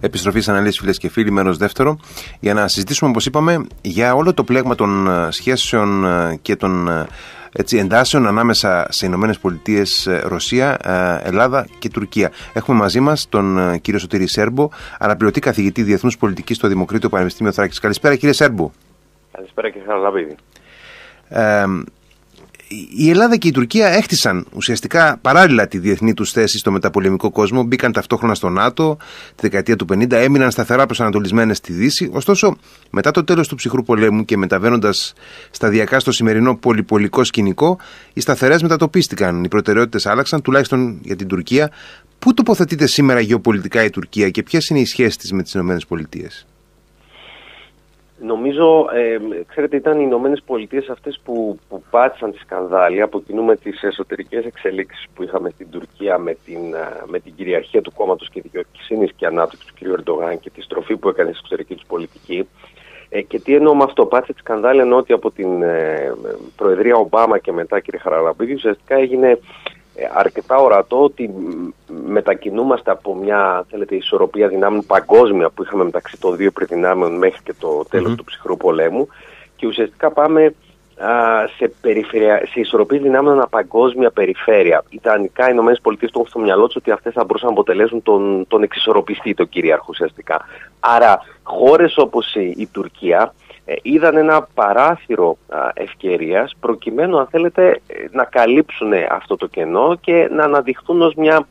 Επιστροφή 0.00 0.40
στις 0.40 0.52
αναλύσεις, 0.52 0.78
φίλες 0.78 0.98
και 0.98 1.08
φίλοι, 1.08 1.30
μέρος 1.30 1.56
δεύτερο, 1.56 1.98
για 2.40 2.54
να 2.54 2.68
συζητήσουμε, 2.68 3.10
όπως 3.10 3.26
είπαμε, 3.26 3.66
για 3.80 4.14
όλο 4.14 4.34
το 4.34 4.44
πλέγμα 4.44 4.74
των 4.74 5.08
ε, 5.08 5.30
σχέσεων 5.30 6.04
ε, 6.04 6.38
και 6.42 6.56
των 6.56 6.88
ε, 6.88 7.06
έτσι, 7.52 7.78
εντάσεων 7.78 8.26
ανάμεσα 8.26 8.86
σε 8.90 9.06
Ηνωμένες 9.06 9.38
Πολιτείες, 9.38 10.08
Ρωσία, 10.22 10.76
Ελλάδα 11.24 11.66
και 11.78 11.88
Τουρκία. 11.88 12.32
Έχουμε 12.52 12.78
μαζί 12.78 13.00
μας 13.00 13.28
τον 13.28 13.80
κύριο 13.80 14.00
Σωτήρη 14.00 14.26
Σέρμπο, 14.26 14.68
αναπληρωτή 14.98 15.40
καθηγητή 15.40 15.82
Διεθνούς 15.82 16.18
Πολιτικής 16.18 16.56
στο 16.56 16.68
Δημοκρίτιο 16.68 17.08
Πανεπιστήμιο 17.08 17.52
Θράκης. 17.52 17.78
Καλησπέρα, 17.78 18.14
κύριε 18.14 18.32
Σέρμπο. 18.32 18.70
Καλησπέρα, 19.32 19.70
κύριε 19.70 19.86
Χαραλαμπίδη 19.86 20.36
η 22.96 23.10
Ελλάδα 23.10 23.36
και 23.36 23.48
η 23.48 23.50
Τουρκία 23.50 23.88
έχτισαν 23.88 24.46
ουσιαστικά 24.54 25.18
παράλληλα 25.20 25.68
τη 25.68 25.78
διεθνή 25.78 26.14
τους 26.14 26.32
θέση 26.32 26.58
στο 26.58 26.70
μεταπολεμικό 26.70 27.30
κόσμο, 27.30 27.62
μπήκαν 27.62 27.92
ταυτόχρονα 27.92 28.34
στο 28.34 28.48
ΝΑΤΟ 28.48 28.96
τη 29.28 29.40
δεκαετία 29.40 29.76
του 29.76 29.86
50, 29.92 30.12
έμειναν 30.12 30.50
σταθερά 30.50 30.86
προσανατολισμένες 30.86 31.56
στη 31.56 31.72
Δύση. 31.72 32.10
Ωστόσο, 32.12 32.56
μετά 32.90 33.10
το 33.10 33.24
τέλος 33.24 33.48
του 33.48 33.54
ψυχρού 33.54 33.82
πολέμου 33.82 34.24
και 34.24 34.36
μεταβαίνοντας 34.36 35.12
σταδιακά 35.50 36.00
στο 36.00 36.12
σημερινό 36.12 36.56
πολυπολικό 36.56 37.24
σκηνικό, 37.24 37.78
οι 38.12 38.20
σταθερές 38.20 38.62
μετατοπίστηκαν. 38.62 39.44
Οι 39.44 39.48
προτεραιότητες 39.48 40.06
άλλαξαν, 40.06 40.42
τουλάχιστον 40.42 40.98
για 41.02 41.16
την 41.16 41.26
Τουρκία. 41.26 41.70
Πού 42.18 42.34
τοποθετείται 42.34 42.86
σήμερα 42.86 43.20
γεωπολιτικά 43.20 43.84
η 43.84 43.90
Τουρκία 43.90 44.30
και 44.30 44.42
ποιες 44.42 44.68
είναι 44.68 44.80
οι 44.80 44.84
σχέσεις 44.84 45.16
της 45.16 45.32
με 45.32 45.42
τις 45.42 45.54
ΗΠΑ. 45.54 46.57
Νομίζω, 48.20 48.88
ε, 48.94 49.18
ξέρετε, 49.46 49.76
ήταν 49.76 49.98
οι 49.98 50.02
Ηνωμένες 50.06 50.42
Πολιτείες 50.46 50.88
αυτές 50.88 51.20
που, 51.24 51.58
που 51.68 51.82
πάτησαν 51.90 52.32
τη 52.32 52.38
σκανδάλη 52.38 53.00
από 53.00 53.20
κοινού 53.20 53.42
με 53.44 53.56
τις 53.56 53.82
εσωτερικές 53.82 54.44
εξελίξεις 54.44 55.06
που 55.14 55.22
είχαμε 55.22 55.50
στην 55.50 55.70
Τουρκία 55.70 56.18
με 56.18 56.36
την, 56.44 56.60
με 57.06 57.18
την 57.18 57.34
κυριαρχία 57.34 57.82
του 57.82 57.92
κόμματος 57.92 58.30
και 58.30 58.40
δικαιοσύνης 58.40 59.12
και 59.16 59.26
ανάπτυξη 59.26 59.66
του 59.66 59.74
κ. 59.74 59.88
Ερντογάν 59.88 60.40
και 60.40 60.50
τη 60.50 60.62
στροφή 60.62 60.96
που 60.96 61.08
έκανε 61.08 61.28
στην 61.30 61.40
εξωτερική 61.40 61.74
τους 61.74 61.86
πολιτική. 61.86 62.48
Ε, 63.08 63.22
και 63.22 63.38
τι 63.38 63.54
εννοώ 63.54 63.74
με 63.74 63.84
αυτό, 63.84 64.06
πάτησε 64.06 64.32
τη 64.32 64.38
σκανδάλη 64.38 64.80
ενώ 64.80 64.96
ότι 64.96 65.12
από 65.12 65.30
την 65.30 65.62
ε, 65.62 66.14
Προεδρία 66.56 66.96
Ομπάμα 66.96 67.38
και 67.38 67.52
μετά, 67.52 67.80
κ. 67.80 67.84
Χαραλαμπίδη, 68.00 68.54
ουσιαστικά 68.54 68.96
έγινε 68.96 69.30
ε, 69.30 69.38
αρκετά 70.14 70.56
ορατό 70.56 71.02
ότι 71.02 71.30
μετακινούμαστε 72.06 72.90
από 72.90 73.14
μια 73.14 73.66
θέλετε, 73.70 73.94
ισορροπία 73.94 74.48
δυνάμεων 74.48 74.86
παγκόσμια 74.86 75.50
που 75.50 75.62
είχαμε 75.62 75.84
μεταξύ 75.84 76.20
των 76.20 76.36
δύο 76.36 76.46
υπερδυνάμεων 76.46 77.18
μέχρι 77.18 77.42
και 77.42 77.54
το 77.58 77.84
τελος 77.90 78.14
του 78.14 78.24
ψυχρού 78.24 78.56
πολέμου 78.56 79.08
και 79.56 79.66
ουσιαστικά 79.66 80.10
πάμε 80.10 80.54
σε, 81.56 81.72
περιφερεια... 81.80 82.42
σε 82.52 82.60
ισορροπίες 82.60 83.02
δυνάμεων 83.02 83.36
ανά 83.36 83.48
παγκόσμια 83.48 84.10
περιφέρεια. 84.10 84.84
Ιδανικά 84.88 85.50
οι 85.50 85.54
ΗΠΑ 85.54 85.72
το 85.74 86.08
έχουν 86.14 86.26
στο 86.26 86.38
μυαλό 86.38 86.66
τους 86.66 86.76
ότι 86.76 86.90
αυτές 86.90 87.12
θα 87.12 87.24
μπορούσαν 87.24 87.46
να 87.46 87.52
αποτελέσουν 87.52 88.02
τον, 88.02 88.46
τον 88.48 88.62
εξισορροπιστή, 88.62 89.34
τον 89.34 89.48
κυρίαρχο 89.48 89.86
ουσιαστικά. 89.88 90.44
Άρα 90.80 91.20
χώρες 91.42 91.96
όπως 91.96 92.34
η, 92.34 92.54
η 92.56 92.66
Τουρκία 92.66 93.34
ε, 93.64 93.74
είδαν 93.82 94.16
ένα 94.16 94.48
παράθυρο 94.54 95.36
ευκαιρίας 95.74 96.54
προκειμένου 96.60 97.18
αν 97.18 97.26
θέλετε 97.26 97.80
να 98.10 98.24
καλύψουν 98.24 98.92
αυτό 99.10 99.36
το 99.36 99.46
κενό 99.46 99.96
και 100.00 100.28
να 100.32 100.44
αναδειχθούν 100.44 101.02
ως 101.02 101.14
μια 101.14 101.46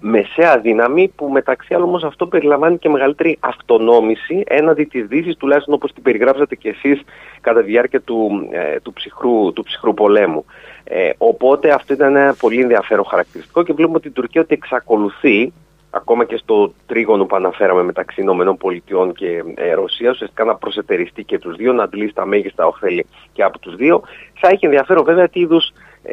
μεσαία 0.00 0.58
δύναμη 0.58 1.12
που 1.16 1.28
μεταξύ 1.28 1.74
άλλων 1.74 1.88
όμως 1.88 2.04
αυτό 2.04 2.26
περιλαμβάνει 2.26 2.78
και 2.78 2.88
μεγαλύτερη 2.88 3.36
αυτονόμηση 3.40 4.42
έναντι 4.46 4.84
της 4.84 5.06
Δύσης 5.06 5.36
τουλάχιστον 5.36 5.74
όπως 5.74 5.92
την 5.92 6.02
περιγράψατε 6.02 6.54
και 6.54 6.68
εσείς 6.68 7.02
κατά 7.40 7.60
τη 7.60 7.66
διάρκεια 7.66 8.00
του, 8.00 8.48
ε, 8.50 8.80
του, 8.80 8.92
ψυχρού, 8.92 9.52
του 9.52 9.62
ψυχρού 9.62 9.94
πολέμου. 9.94 10.44
Ε, 10.84 11.10
οπότε 11.18 11.72
αυτό 11.72 11.92
ήταν 11.92 12.16
ένα 12.16 12.34
πολύ 12.34 12.60
ενδιαφέρον 12.60 13.04
χαρακτηριστικό 13.04 13.62
και 13.62 13.72
βλέπουμε 13.72 13.96
ότι 13.96 14.08
η 14.08 14.10
Τουρκία 14.10 14.40
ότι 14.40 14.54
εξακολουθεί 14.54 15.52
ακόμα 15.94 16.24
και 16.24 16.36
στο 16.36 16.72
τρίγωνο 16.86 17.24
που 17.24 17.36
αναφέραμε 17.36 17.82
μεταξύ 17.82 18.20
Ηνωμένων 18.20 18.56
Πολιτειών 18.56 19.14
και 19.14 19.42
ε, 19.54 19.72
Ρωσία, 19.72 20.10
ουσιαστικά 20.10 20.44
να 20.44 20.54
προσετεριστεί 20.54 21.24
και 21.24 21.38
τους 21.38 21.56
δύο, 21.56 21.72
να 21.72 21.82
αντλήσει 21.82 22.14
τα 22.14 22.26
μέγιστα 22.26 22.66
ωφέλη 22.66 23.06
και 23.32 23.42
από 23.42 23.58
τους 23.58 23.76
δύο. 23.76 24.02
Θα 24.34 24.48
έχει 24.48 24.64
ενδιαφέρον 24.64 25.04
βέβαια 25.04 25.28
τι 25.28 25.40
είδους, 25.40 25.68
ε, 25.68 25.72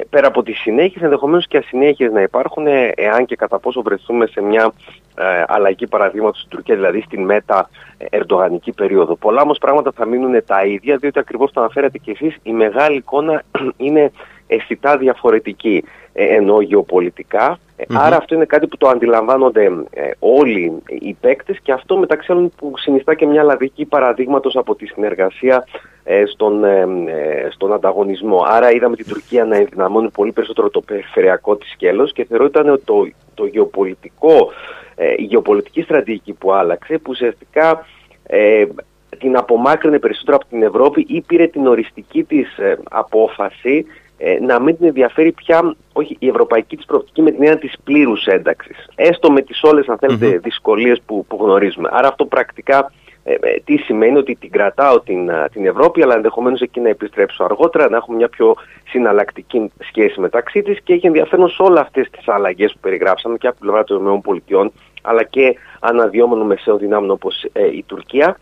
πέρα 0.09 0.28
από 0.28 0.44
τις 0.44 0.59
συνέχειες, 0.59 1.03
ενδεχομένως 1.03 1.47
και 1.47 1.57
ασυνέχειες 1.57 2.12
να 2.12 2.22
υπάρχουν, 2.22 2.68
ε, 2.68 2.91
εάν 2.96 3.25
και 3.25 3.35
κατά 3.35 3.59
πόσο 3.59 3.81
βρεθούμε 3.81 4.25
σε 4.25 4.41
μια 4.41 4.74
ε, 5.16 5.44
αλλαγή 5.47 5.88
παραδείγματος 5.88 6.38
στην 6.38 6.50
Τουρκία, 6.50 6.75
δηλαδή 6.75 7.02
στην 7.02 7.24
μέτα 7.24 7.69
ερντογανική 8.09 8.72
περίοδο. 8.72 9.16
Πολλά 9.16 9.41
όμως 9.41 9.57
πράγματα 9.57 9.91
θα 9.96 10.06
μείνουν 10.06 10.44
τα 10.46 10.66
ίδια, 10.66 10.97
διότι 10.97 11.19
ακριβώς 11.19 11.52
το 11.52 11.59
αναφέρατε 11.59 11.97
κι 11.97 12.09
εσείς, 12.12 12.38
η 12.44 12.52
μεγάλη 12.52 12.96
εικόνα 12.96 13.44
είναι 13.78 14.12
αισθητά 14.47 14.97
διαφορετική 14.97 15.84
ε, 16.13 16.35
ενώ 16.35 16.62
γεωπολιτικά. 16.62 17.59
Ε, 17.87 17.95
άρα 17.97 18.17
αυτό 18.17 18.35
είναι 18.35 18.45
κάτι 18.45 18.67
που 18.67 18.77
το 18.77 18.87
αντιλαμβάνονται 18.87 19.63
ε, 19.89 20.09
όλοι 20.19 20.81
οι 20.87 21.13
παίκτες 21.13 21.59
και 21.63 21.71
αυτό 21.71 21.97
μεταξύ 21.97 22.31
άλλων 22.31 22.51
που 22.55 22.73
συνιστά 22.77 23.13
και 23.13 23.25
μια 23.25 23.43
λαδική 23.43 23.85
παραδείγματος 23.85 24.55
από 24.55 24.75
τη 24.75 24.85
συνεργασία 24.85 25.65
στον, 26.31 26.63
στον 27.49 27.73
ανταγωνισμό. 27.73 28.43
Άρα 28.47 28.71
είδαμε 28.71 28.95
την 28.95 29.07
Τουρκία 29.07 29.45
να 29.45 29.55
ενδυναμώνει 29.55 30.09
πολύ 30.09 30.31
περισσότερο 30.31 30.69
το 30.69 30.81
περιφερειακό 30.81 31.55
της 31.55 31.71
σκέλος 31.71 32.13
και 32.13 32.25
θεωρώ 32.25 32.45
ήταν 32.45 32.81
το, 32.85 33.07
το 33.33 33.45
γεωπολιτικό, 33.45 34.51
η 35.17 35.23
γεωπολιτική 35.23 35.81
στρατηγική 35.81 36.33
που 36.33 36.53
άλλαξε 36.53 36.97
που 36.97 37.09
ουσιαστικά 37.09 37.85
την 39.19 39.37
απομάκρυνε 39.37 39.99
περισσότερο 39.99 40.35
από 40.35 40.45
την 40.45 40.63
Ευρώπη 40.63 41.05
ή 41.07 41.21
πήρε 41.21 41.47
την 41.47 41.67
οριστική 41.67 42.23
της 42.23 42.47
απόφαση 42.89 43.85
ε, 43.87 44.00
να 44.41 44.59
μην 44.59 44.77
την 44.77 44.85
ενδιαφέρει 44.85 45.31
πια 45.31 45.75
όχι, 45.93 46.15
η 46.19 46.27
ευρωπαϊκή 46.27 46.75
της 46.75 46.85
προοπτική 46.85 47.21
με 47.21 47.31
την 47.31 47.43
έννοια 47.43 47.57
της 47.57 47.73
πλήρους 47.83 48.25
ένταξης. 48.25 48.87
Έστω 48.95 49.31
με 49.31 49.41
τις 49.41 49.63
όλες 49.63 49.87
αν 49.87 49.97
θέλετε 49.97 50.35
mm-hmm. 50.35 50.41
δυσκολίες 50.41 51.01
που, 51.05 51.25
που 51.25 51.37
γνωρίζουμε. 51.41 51.89
Άρα 51.91 52.07
αυτό 52.07 52.25
πρακτικά 52.25 52.91
ε, 53.23 53.33
ε, 53.33 53.59
τι 53.63 53.77
σημαίνει 53.77 54.17
ότι 54.17 54.35
την 54.35 54.51
κρατάω 54.51 54.99
την, 54.99 55.31
την 55.51 55.65
Ευρώπη 55.65 56.03
αλλά 56.03 56.15
ενδεχομένως 56.15 56.61
εκεί 56.61 56.79
να 56.79 56.89
επιστρέψω 56.89 57.43
αργότερα, 57.43 57.89
να 57.89 57.97
έχουμε 57.97 58.17
μια 58.17 58.29
πιο 58.29 58.55
συναλλακτική 58.89 59.71
σχέση 59.79 60.19
μεταξύ 60.19 60.61
της 60.61 60.81
και 60.83 60.93
έχει 60.93 61.07
ενδιαφέρον 61.07 61.49
σε 61.49 61.61
όλες 61.61 61.81
αυτές 61.81 62.09
τις 62.09 62.27
αλλαγές 62.27 62.71
που 62.71 62.79
περιγράψαμε 62.79 63.37
και 63.37 63.47
από 63.47 63.55
την 63.55 63.65
πλευρά 63.65 63.83
των 63.83 64.23
ΗΠΑ 64.25 64.71
αλλά 65.01 65.23
και 65.23 65.55
αναδυόμενων 65.79 66.45
μεσαίων 66.45 66.77
δυνάμεων 66.77 67.11
όπως 67.11 67.45
η 67.73 67.83
Τουρκία. 67.83 68.37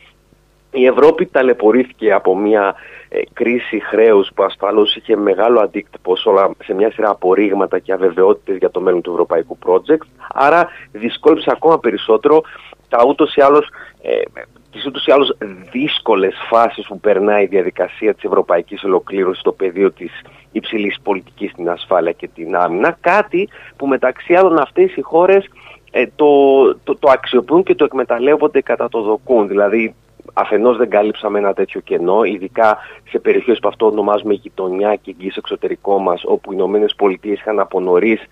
Η 0.71 0.85
Ευρώπη 0.85 1.25
ταλαιπωρήθηκε 1.25 2.13
από 2.13 2.37
μια 2.37 2.75
ε, 3.09 3.19
κρίση 3.33 3.79
χρέους 3.79 4.29
που 4.35 4.43
ασφαλώς 4.43 4.95
είχε 4.95 5.15
μεγάλο 5.15 5.59
αντίκτυπο 5.59 6.15
σε 6.63 6.73
μια 6.73 6.91
σειρά 6.91 7.09
απορρίγματα 7.09 7.79
και 7.79 7.93
αβεβαιότητες 7.93 8.57
για 8.57 8.71
το 8.71 8.81
μέλλον 8.81 9.01
του 9.01 9.11
ευρωπαϊκού 9.11 9.57
project. 9.65 10.05
Άρα 10.33 10.67
δυσκόλυψε 10.91 11.49
ακόμα 11.53 11.79
περισσότερο 11.79 12.41
τα 12.89 13.03
ούτως 13.07 13.35
ή 13.35 13.41
άλλως 13.41 13.67
ε, 14.01 14.21
τις 14.71 14.85
ούτως 14.85 15.05
ή 15.05 15.11
άλλως 15.11 15.37
δύσκολες 15.71 16.35
φάσεις 16.49 16.87
που 16.87 16.99
περνάει 16.99 17.43
η 17.43 17.47
διαδικασία 17.47 18.13
της 18.13 18.23
ευρωπαϊκής 18.23 18.83
ολοκλήρωσης 18.83 19.39
στο 19.39 19.51
πεδίο 19.51 19.91
της 19.91 20.11
υψηλής 20.51 20.97
πολιτικής 21.03 21.51
στην 21.51 21.69
ασφάλεια 21.69 22.11
και 22.11 22.27
την 22.27 22.55
άμυνα, 22.55 22.97
κάτι 23.01 23.49
που 23.75 23.87
μεταξύ 23.87 24.33
άλλων 24.33 24.57
αυτές 24.57 24.95
οι 24.95 25.01
χώρες 25.01 25.45
ε, 25.91 26.05
το, 26.15 26.27
το, 26.83 26.95
το 26.95 27.09
αξιοποιούν 27.09 27.63
και 27.63 27.75
το 27.75 27.83
εκμεταλλεύονται 27.83 28.61
κατά 28.61 28.89
το 28.89 29.01
δοκούν. 29.01 29.47
Δηλαδή 29.47 29.95
αφενός 30.33 30.77
δεν 30.77 30.89
κάλυψαμε 30.89 31.39
ένα 31.39 31.53
τέτοιο 31.53 31.81
κενό, 31.81 32.23
ειδικά 32.23 32.77
σε 33.09 33.19
περιοχές 33.19 33.59
που 33.59 33.67
αυτό 33.67 33.85
ονομάζουμε 33.85 34.33
γειτονιά 34.33 34.95
και 34.95 35.11
εγγύης 35.17 35.35
εξωτερικό 35.35 35.99
μας, 35.99 36.21
όπου 36.25 36.51
οι 36.51 36.55
Ηνωμένες 36.57 36.95
Πολιτείες 36.95 37.39
είχαν 37.39 37.59
από 37.59 37.79
νωρίς 37.79 38.27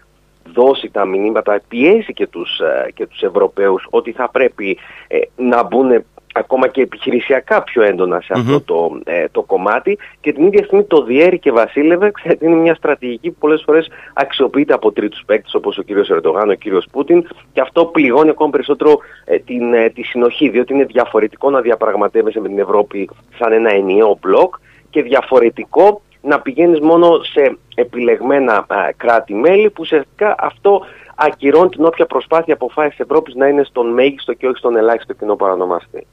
δώσει 0.53 0.89
τα 0.89 1.05
μηνύματα, 1.05 1.61
πιέσει 1.67 2.13
και 2.13 2.27
τους, 2.27 2.59
ε, 2.59 2.91
και 2.91 3.07
τους 3.07 3.21
Ευρωπαίους 3.21 3.87
ότι 3.89 4.11
θα 4.11 4.29
πρέπει 4.29 4.77
ε, 5.07 5.19
να 5.35 5.63
μπουν 5.63 6.03
ακόμα 6.37 6.67
και 6.67 6.81
επιχειρησιακά 6.81 7.63
πιο 7.63 7.83
έντονα 7.83 8.21
σε 8.21 8.33
αυτό 8.35 8.61
το, 8.61 8.99
ε, 9.03 9.25
το 9.31 9.41
κομμάτι. 9.41 9.97
Και 10.19 10.33
την 10.33 10.45
ίδια 10.45 10.63
στιγμή 10.63 10.83
το 10.83 11.03
διέρη 11.03 11.39
και 11.39 11.51
βασίλευε, 11.51 12.11
ξέρετε, 12.11 12.45
είναι 12.45 12.55
μια 12.55 12.75
στρατηγική 12.75 13.29
που 13.29 13.37
πολλές 13.39 13.63
φορές 13.65 13.87
αξιοποιείται 14.13 14.73
από 14.73 14.91
τρίτους 14.91 15.23
παίκτες 15.25 15.53
όπως 15.53 15.77
ο 15.77 15.81
κύριος 15.81 16.09
Ερντογάν, 16.09 16.49
ο 16.49 16.53
κύριος 16.53 16.87
Πούτιν. 16.91 17.27
Και 17.53 17.61
αυτό 17.61 17.85
πληγώνει 17.85 18.29
ακόμα 18.29 18.49
περισσότερο 18.49 18.99
ε, 19.25 19.37
την, 19.39 19.73
ε, 19.73 19.89
τη 19.89 20.03
συνοχή 20.03 20.49
διότι 20.49 20.73
είναι 20.73 20.85
διαφορετικό 20.85 21.49
να 21.49 21.61
διαπραγματεύεσαι 21.61 22.39
με 22.39 22.47
την 22.47 22.59
Ευρώπη 22.59 23.09
σαν 23.37 23.51
ένα 23.51 23.73
ενιαίο 23.73 24.17
μπλοκ 24.21 24.55
και 24.89 25.01
διαφορετικό 25.01 26.01
να 26.21 26.39
πηγαίνεις 26.39 26.79
μόνο 26.79 27.23
σε 27.23 27.57
επιλεγμένα 27.75 28.65
κράτη-μέλη 28.97 29.69
που 29.69 29.79
ουσιαστικά 29.79 30.35
αυτό 30.37 30.81
ακυρώνει 31.15 31.69
την 31.69 31.85
όποια 31.85 32.05
προσπάθεια 32.05 32.53
αποφάσης 32.53 32.99
Ευρώπης 32.99 33.35
να 33.35 33.47
είναι 33.47 33.63
στον 33.63 33.93
μέγιστο 33.93 34.33
και 34.33 34.47
όχι 34.47 34.57
στον 34.57 34.75
ελάχιστο 34.75 35.13
κοινό 35.13 35.35
παρανομάστη. 35.35 36.07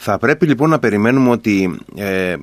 Θα 0.00 0.18
πρέπει 0.18 0.46
λοιπόν 0.46 0.70
να 0.70 0.78
περιμένουμε 0.78 1.30
ότι 1.30 1.78
ε, 1.96 2.34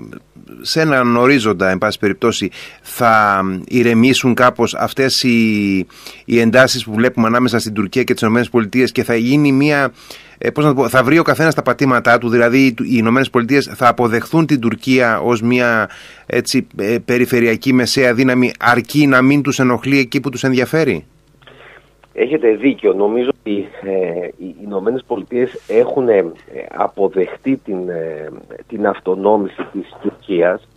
σε 0.61 0.81
έναν 0.81 1.15
ορίζοντα, 1.15 1.69
εν 1.69 1.77
πάση 1.77 1.99
περιπτώσει, 1.99 2.51
θα 2.81 3.43
ηρεμήσουν 3.67 4.33
κάπως 4.33 4.75
αυτές 4.75 5.23
οι, 5.23 5.77
οι 6.25 6.39
εντάσεις 6.39 6.83
που 6.83 6.93
βλέπουμε 6.93 7.27
ανάμεσα 7.27 7.59
στην 7.59 7.73
Τουρκία 7.73 8.03
και 8.03 8.13
τις 8.13 8.21
ΗΠΑ 8.21 8.85
και 8.91 9.03
θα 9.03 9.15
γίνει 9.15 9.51
μια, 9.51 9.93
ε, 10.37 10.49
πώς 10.49 10.63
να 10.63 10.69
το 10.69 10.75
πω, 10.75 10.89
θα 10.89 11.03
βρει 11.03 11.19
ο 11.19 11.23
καθένας 11.23 11.55
τα 11.55 11.61
πατήματά 11.61 12.17
του, 12.17 12.29
δηλαδή 12.29 12.75
οι 12.83 12.97
ΗΠΑ 12.97 13.75
θα 13.75 13.87
αποδεχθούν 13.87 14.45
την 14.45 14.59
Τουρκία 14.59 15.19
ως 15.19 15.41
μια 15.41 15.89
έτσι, 16.25 16.67
ε, 16.77 16.97
περιφερειακή 17.05 17.73
μεσαία 17.73 18.13
δύναμη 18.13 18.51
αρκεί 18.59 19.07
να 19.07 19.21
μην 19.21 19.41
τους 19.41 19.59
ενοχλεί 19.59 19.99
εκεί 19.99 20.19
που 20.19 20.29
τους 20.29 20.43
ενδιαφέρει; 20.43 21.05
Έχετε 22.17 22.49
δίκιο. 22.49 22.93
Νομίζω 22.93 23.29
ότι 23.39 23.67
ε, 23.81 24.27
οι 24.37 24.55
Ηνωμένες 24.63 25.03
Πολιτείες 25.07 25.63
έχουν 25.67 26.09
ε, 26.09 26.23
αποδεχτεί 26.75 27.57
την, 27.57 27.89
ε, 27.89 28.29
την 28.67 28.87
αυτονόμηση 28.87 29.63
της 29.71 29.95
Τουρκίας 30.01 30.67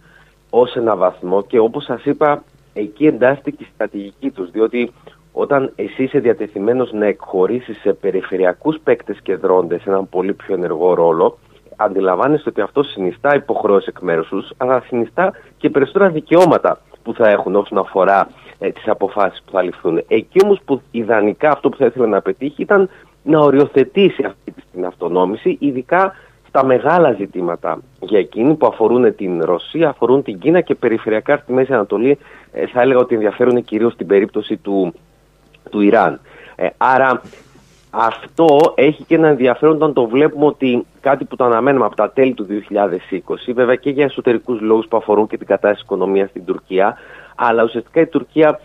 ως 0.50 0.76
ένα 0.76 0.96
βαθμό 0.96 1.42
και 1.42 1.58
όπως 1.58 1.84
σας 1.84 2.04
είπα 2.04 2.42
εκεί 2.74 3.06
εντάσσεται 3.06 3.50
και 3.50 3.64
η 3.64 3.68
στρατηγική 3.74 4.30
τους 4.30 4.50
διότι 4.50 4.92
όταν 5.32 5.72
εσύ 5.76 6.02
είσαι 6.02 6.18
διατεθειμένος 6.18 6.92
να 6.92 7.06
εκχωρήσεις 7.06 7.80
σε 7.80 7.92
περιφερειακούς 7.92 8.78
παίκτες 8.84 9.20
και 9.22 9.36
δρόντες 9.36 9.84
έναν 9.86 10.08
πολύ 10.08 10.32
πιο 10.32 10.54
ενεργό 10.54 10.94
ρόλο 10.94 11.38
αντιλαμβάνεστε 11.76 12.48
ότι 12.48 12.60
αυτό 12.60 12.82
συνιστά 12.82 13.34
υποχρεώσεις 13.34 13.88
εκ 13.88 14.00
μέρους 14.00 14.28
τους, 14.28 14.50
αλλά 14.56 14.80
συνιστά 14.86 15.32
και 15.56 15.70
περισσότερα 15.70 16.08
δικαιώματα 16.08 16.80
που 17.02 17.14
θα 17.14 17.28
έχουν 17.28 17.54
όσον 17.54 17.78
αφορά 17.78 18.28
ε, 18.58 18.70
τις 18.70 18.88
αποφάσεις 18.88 19.42
που 19.44 19.52
θα 19.52 19.62
ληφθούν. 19.62 20.02
Εκεί 20.08 20.38
όμως 20.44 20.60
που 20.64 20.82
ιδανικά 20.90 21.50
αυτό 21.50 21.68
που 21.68 21.76
θα 21.76 21.86
ήθελε 21.86 22.06
να 22.06 22.20
πετύχει 22.20 22.62
ήταν 22.62 22.88
να 23.22 23.38
οριοθετήσει 23.38 24.24
αυτή 24.24 24.54
την 24.72 24.86
αυτονόμηση, 24.86 25.56
ειδικά 25.60 26.14
στα 26.48 26.64
μεγάλα 26.64 27.12
ζητήματα 27.12 27.78
για 28.00 28.18
εκείνη 28.18 28.54
που 28.54 28.66
αφορούν 28.66 29.14
την 29.14 29.42
Ρωσία, 29.44 29.88
αφορούν 29.88 30.22
την 30.22 30.38
Κίνα 30.38 30.60
και 30.60 30.74
περιφερειακά 30.74 31.36
στη 31.36 31.52
Μέση 31.52 31.72
Ανατολή 31.72 32.18
ε, 32.52 32.66
θα 32.66 32.80
έλεγα 32.80 32.98
ότι 32.98 33.14
ενδιαφέρουν 33.14 33.64
κυρίως 33.64 33.92
στην 33.92 34.06
περίπτωση 34.06 34.56
του, 34.56 34.94
του 35.70 35.80
Ιράν. 35.80 36.20
Ε, 36.56 36.68
άρα 36.76 37.22
αυτό 37.90 38.72
έχει 38.74 39.04
και 39.04 39.14
ένα 39.14 39.28
ενδιαφέρον 39.28 39.74
όταν 39.74 39.92
το 39.92 40.06
βλέπουμε 40.06 40.46
ότι 40.46 40.86
κάτι 41.00 41.24
που 41.24 41.36
το 41.36 41.44
αναμένουμε 41.44 41.84
από 41.84 41.96
τα 41.96 42.10
τέλη 42.10 42.34
του 42.34 42.46
2020, 42.46 43.52
βέβαια 43.54 43.74
και 43.74 43.90
για 43.90 44.04
εσωτερικούς 44.04 44.60
λόγους 44.60 44.86
που 44.88 44.96
αφορούν 44.96 45.26
και 45.26 45.36
την 45.36 45.46
κατάσταση 45.46 45.74
της 45.74 45.82
οικονομίας 45.82 46.28
στην 46.30 46.44
Τουρκία, 46.44 46.96
αλλά 47.40 47.62
ουσιαστικά 47.62 48.00
η 48.00 48.06
Τουρκία 48.06 48.60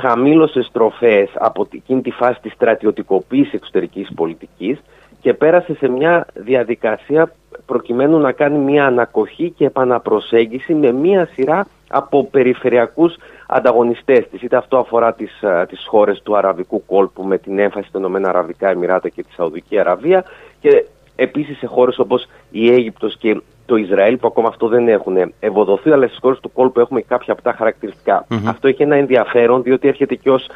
χαμήλωσε 0.00 0.62
στροφές 0.62 1.30
από 1.34 1.68
εκείνη 1.72 2.02
τη 2.02 2.10
φάση 2.10 2.40
της 2.40 2.52
στρατιωτικοποίησης 2.52 3.52
εξωτερικής 3.52 4.08
πολιτικής 4.14 4.78
και 5.20 5.34
πέρασε 5.34 5.74
σε 5.74 5.88
μια 5.88 6.26
διαδικασία 6.34 7.32
προκειμένου 7.66 8.18
να 8.18 8.32
κάνει 8.32 8.58
μια 8.58 8.86
ανακοχή 8.86 9.50
και 9.50 9.64
επαναπροσέγγιση 9.64 10.74
με 10.74 10.92
μια 10.92 11.28
σειρά 11.32 11.66
από 11.88 12.24
περιφερειακούς 12.24 13.16
ανταγωνιστές 13.46 14.28
της. 14.28 14.42
Είτε 14.42 14.56
αυτό 14.56 14.78
αφορά 14.78 15.14
τις, 15.14 15.42
τις 15.68 15.86
χώρες 15.86 16.22
του 16.22 16.36
Αραβικού 16.36 16.84
κόλπου 16.86 17.22
με 17.22 17.38
την 17.38 17.58
έμφαση 17.58 17.88
στα 17.88 17.98
Ηνωμένα 17.98 18.28
Αραβικά 18.28 18.68
Εμμυράτα 18.68 19.08
και 19.08 19.22
τη 19.22 19.32
Σαουδική 19.32 19.78
Αραβία 19.78 20.24
και 20.60 20.84
επίσης 21.16 21.58
σε 21.58 21.66
χώρες 21.66 21.98
όπως 21.98 22.26
η 22.50 22.72
Αίγυπτος 22.72 23.16
και 23.18 23.40
το 23.66 23.76
Ισραήλ 23.76 24.16
που 24.16 24.26
ακόμα 24.26 24.48
αυτό 24.48 24.68
δεν 24.68 24.88
έχουν 24.88 25.16
ευοδοθεί, 25.40 25.90
αλλά 25.90 26.06
στις 26.06 26.18
χώρες 26.20 26.40
του 26.40 26.52
κόλπου 26.52 26.80
έχουμε 26.80 27.00
κάποια 27.00 27.32
από 27.32 27.42
τα 27.42 27.52
χαρακτηριστικα 27.52 28.26
Αυτό 28.46 28.68
έχει 28.68 28.82
ένα 28.82 28.96
ενδιαφέρον, 28.96 29.62
διότι 29.62 29.88
έρχεται 29.88 30.14
και 30.14 30.30
ως 30.30 30.48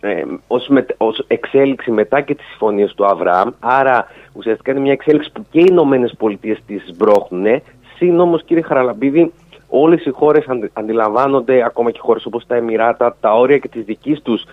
ε, 0.00 0.22
ως, 0.96 1.24
εξέλιξη 1.26 1.90
μετά 1.90 2.20
και 2.20 2.34
τις 2.34 2.46
συμφωνίες 2.46 2.94
του 2.94 3.06
Αβραάμ. 3.06 3.50
Άρα 3.60 4.06
ουσιαστικά 4.32 4.70
είναι 4.70 4.80
μια 4.80 4.92
εξέλιξη 4.92 5.32
που 5.32 5.46
και 5.50 5.60
οι 5.60 5.66
Ηνωμένες 5.68 6.14
Πολιτείες 6.18 6.58
τη 6.66 6.78
σμπρώχνουν. 6.78 7.62
Συν 7.96 8.20
όμως, 8.20 8.44
κύριε 8.44 8.62
Χαραλαμπίδη, 8.62 9.32
όλες 9.68 10.04
οι 10.04 10.10
χώρες 10.10 10.44
αντιλαμβάνονται, 10.72 11.64
ακόμα 11.64 11.90
και 11.90 11.98
χώρες 12.02 12.26
όπως 12.26 12.46
τα 12.46 12.54
Εμμυράτα, 12.54 13.16
τα 13.20 13.34
όρια 13.34 13.58
και 13.58 13.68
τη 13.68 13.80
δική 13.80 14.20
τους 14.22 14.44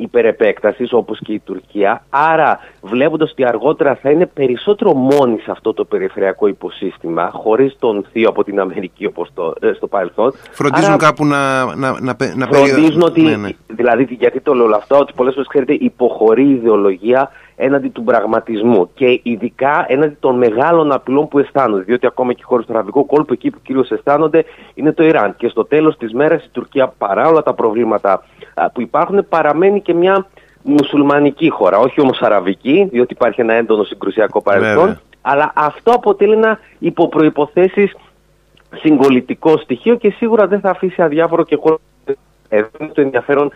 υπερεπέκτασης 0.00 0.92
όπως 0.92 1.18
και 1.24 1.32
η 1.32 1.40
Τουρκία. 1.44 2.04
Άρα, 2.10 2.58
βλέποντας 2.80 3.30
ότι 3.30 3.44
αργότερα 3.44 3.94
θα 4.02 4.10
είναι 4.10 4.26
περισσότερο 4.26 4.92
μόνοι 4.92 5.38
σε 5.38 5.50
αυτό 5.50 5.72
το 5.72 5.84
περιφερειακό 5.84 6.46
υποσύστημα, 6.46 7.30
χωρίς 7.32 7.76
τον 7.78 8.06
θείο 8.12 8.28
από 8.28 8.44
την 8.44 8.60
Αμερική 8.60 9.06
όπως 9.06 9.28
ε, 9.60 9.72
στο 9.72 9.86
παρελθόν. 9.86 10.32
Φροντίζουν 10.50 10.88
Άρα, 10.88 10.96
κάπου 10.96 11.24
να, 11.24 11.64
να, 11.64 12.00
να, 12.00 12.16
να 12.36 12.46
Φροντίζουν 12.46 13.02
ότι. 13.02 13.20
Ναι, 13.20 13.36
ναι. 13.36 13.48
Δηλαδή, 13.66 14.06
γιατί 14.10 14.40
το 14.40 14.54
λέω 14.54 14.64
όλο 14.64 14.76
αυτό, 14.76 14.98
ότι 14.98 15.12
πολλές 15.16 15.32
φορές 15.32 15.48
ξέρετε, 15.48 15.72
υποχωρεί 15.72 16.44
η 16.44 16.50
ιδεολογία 16.50 17.30
έναντι 17.60 17.88
του 17.88 18.04
πραγματισμού 18.04 18.90
και 18.94 19.20
ειδικά 19.22 19.84
έναντι 19.88 20.16
των 20.20 20.36
μεγάλων 20.36 20.92
απειλών 20.92 21.28
που 21.28 21.38
αισθάνονται. 21.38 21.82
Διότι 21.82 22.06
ακόμα 22.06 22.32
και 22.32 22.40
οι 22.42 22.44
χώρες 22.44 22.66
του 22.66 22.72
Αραβικού 22.72 23.06
κόλπου, 23.06 23.32
εκεί 23.32 23.50
που 23.50 23.58
κυρίως 23.62 23.90
αισθάνονται, 23.90 24.44
είναι 24.74 24.92
το 24.92 25.04
Ιράν. 25.04 25.34
Και 25.36 25.48
στο 25.48 25.64
τέλος 25.64 25.96
της 25.96 26.12
μέρας 26.12 26.44
η 26.44 26.48
Τουρκία, 26.52 26.92
παρά 26.98 27.28
όλα 27.28 27.42
τα 27.42 27.54
προβλήματα 27.54 28.24
που 28.72 28.80
υπάρχουν, 28.80 29.26
παραμένει 29.28 29.80
και 29.80 29.94
μια 29.94 30.26
μουσουλμανική 30.62 31.50
χώρα. 31.50 31.78
Όχι 31.78 32.00
όμως 32.00 32.20
αραβική, 32.20 32.88
διότι 32.90 33.12
υπάρχει 33.12 33.40
ένα 33.40 33.52
έντονο 33.52 33.84
συγκρουσιακό 33.84 34.42
παρελθόν. 34.42 35.00
Αλλά 35.20 35.52
αυτό 35.54 35.92
αποτελεί 35.92 36.32
ένα 36.32 36.58
υποπροποθέσει 36.78 37.90
συγκολητικό 38.74 39.56
στοιχείο 39.58 39.96
και 39.96 40.10
σίγουρα 40.10 40.46
δεν 40.46 40.60
θα 40.60 40.70
αφήσει 40.70 41.02
αδιάφορο 41.02 41.44
και 41.44 41.56
χώρο. 41.56 41.80
Εδώ 42.48 42.68
είναι 42.80 42.90
το 42.92 43.00
ενδιαφέρον 43.00 43.52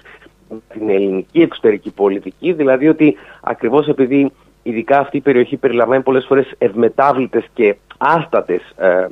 την 0.69 0.89
ελληνική 0.89 1.41
εξωτερική 1.41 1.91
πολιτική, 1.91 2.53
δηλαδή 2.53 2.89
ότι 2.89 3.17
ακριβώς 3.41 3.89
επειδή 3.89 4.33
ειδικά 4.63 4.99
αυτή 4.99 5.17
η 5.17 5.21
περιοχή 5.21 5.57
περιλαμβάνει 5.57 6.03
πολλές 6.03 6.25
φορές 6.27 6.55
ευμετάβλητες 6.59 7.45
και 7.55 7.77
άστατες 7.99 8.63
ε, 8.77 8.89
ε, 8.89 9.07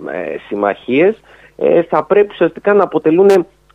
συμμαχίες, 0.49 1.21
ε, 1.56 1.83
θα 1.83 2.05
πρέπει 2.05 2.29
ουσιαστικά 2.31 2.75
να 2.75 2.83
αποτελούν 2.83 3.29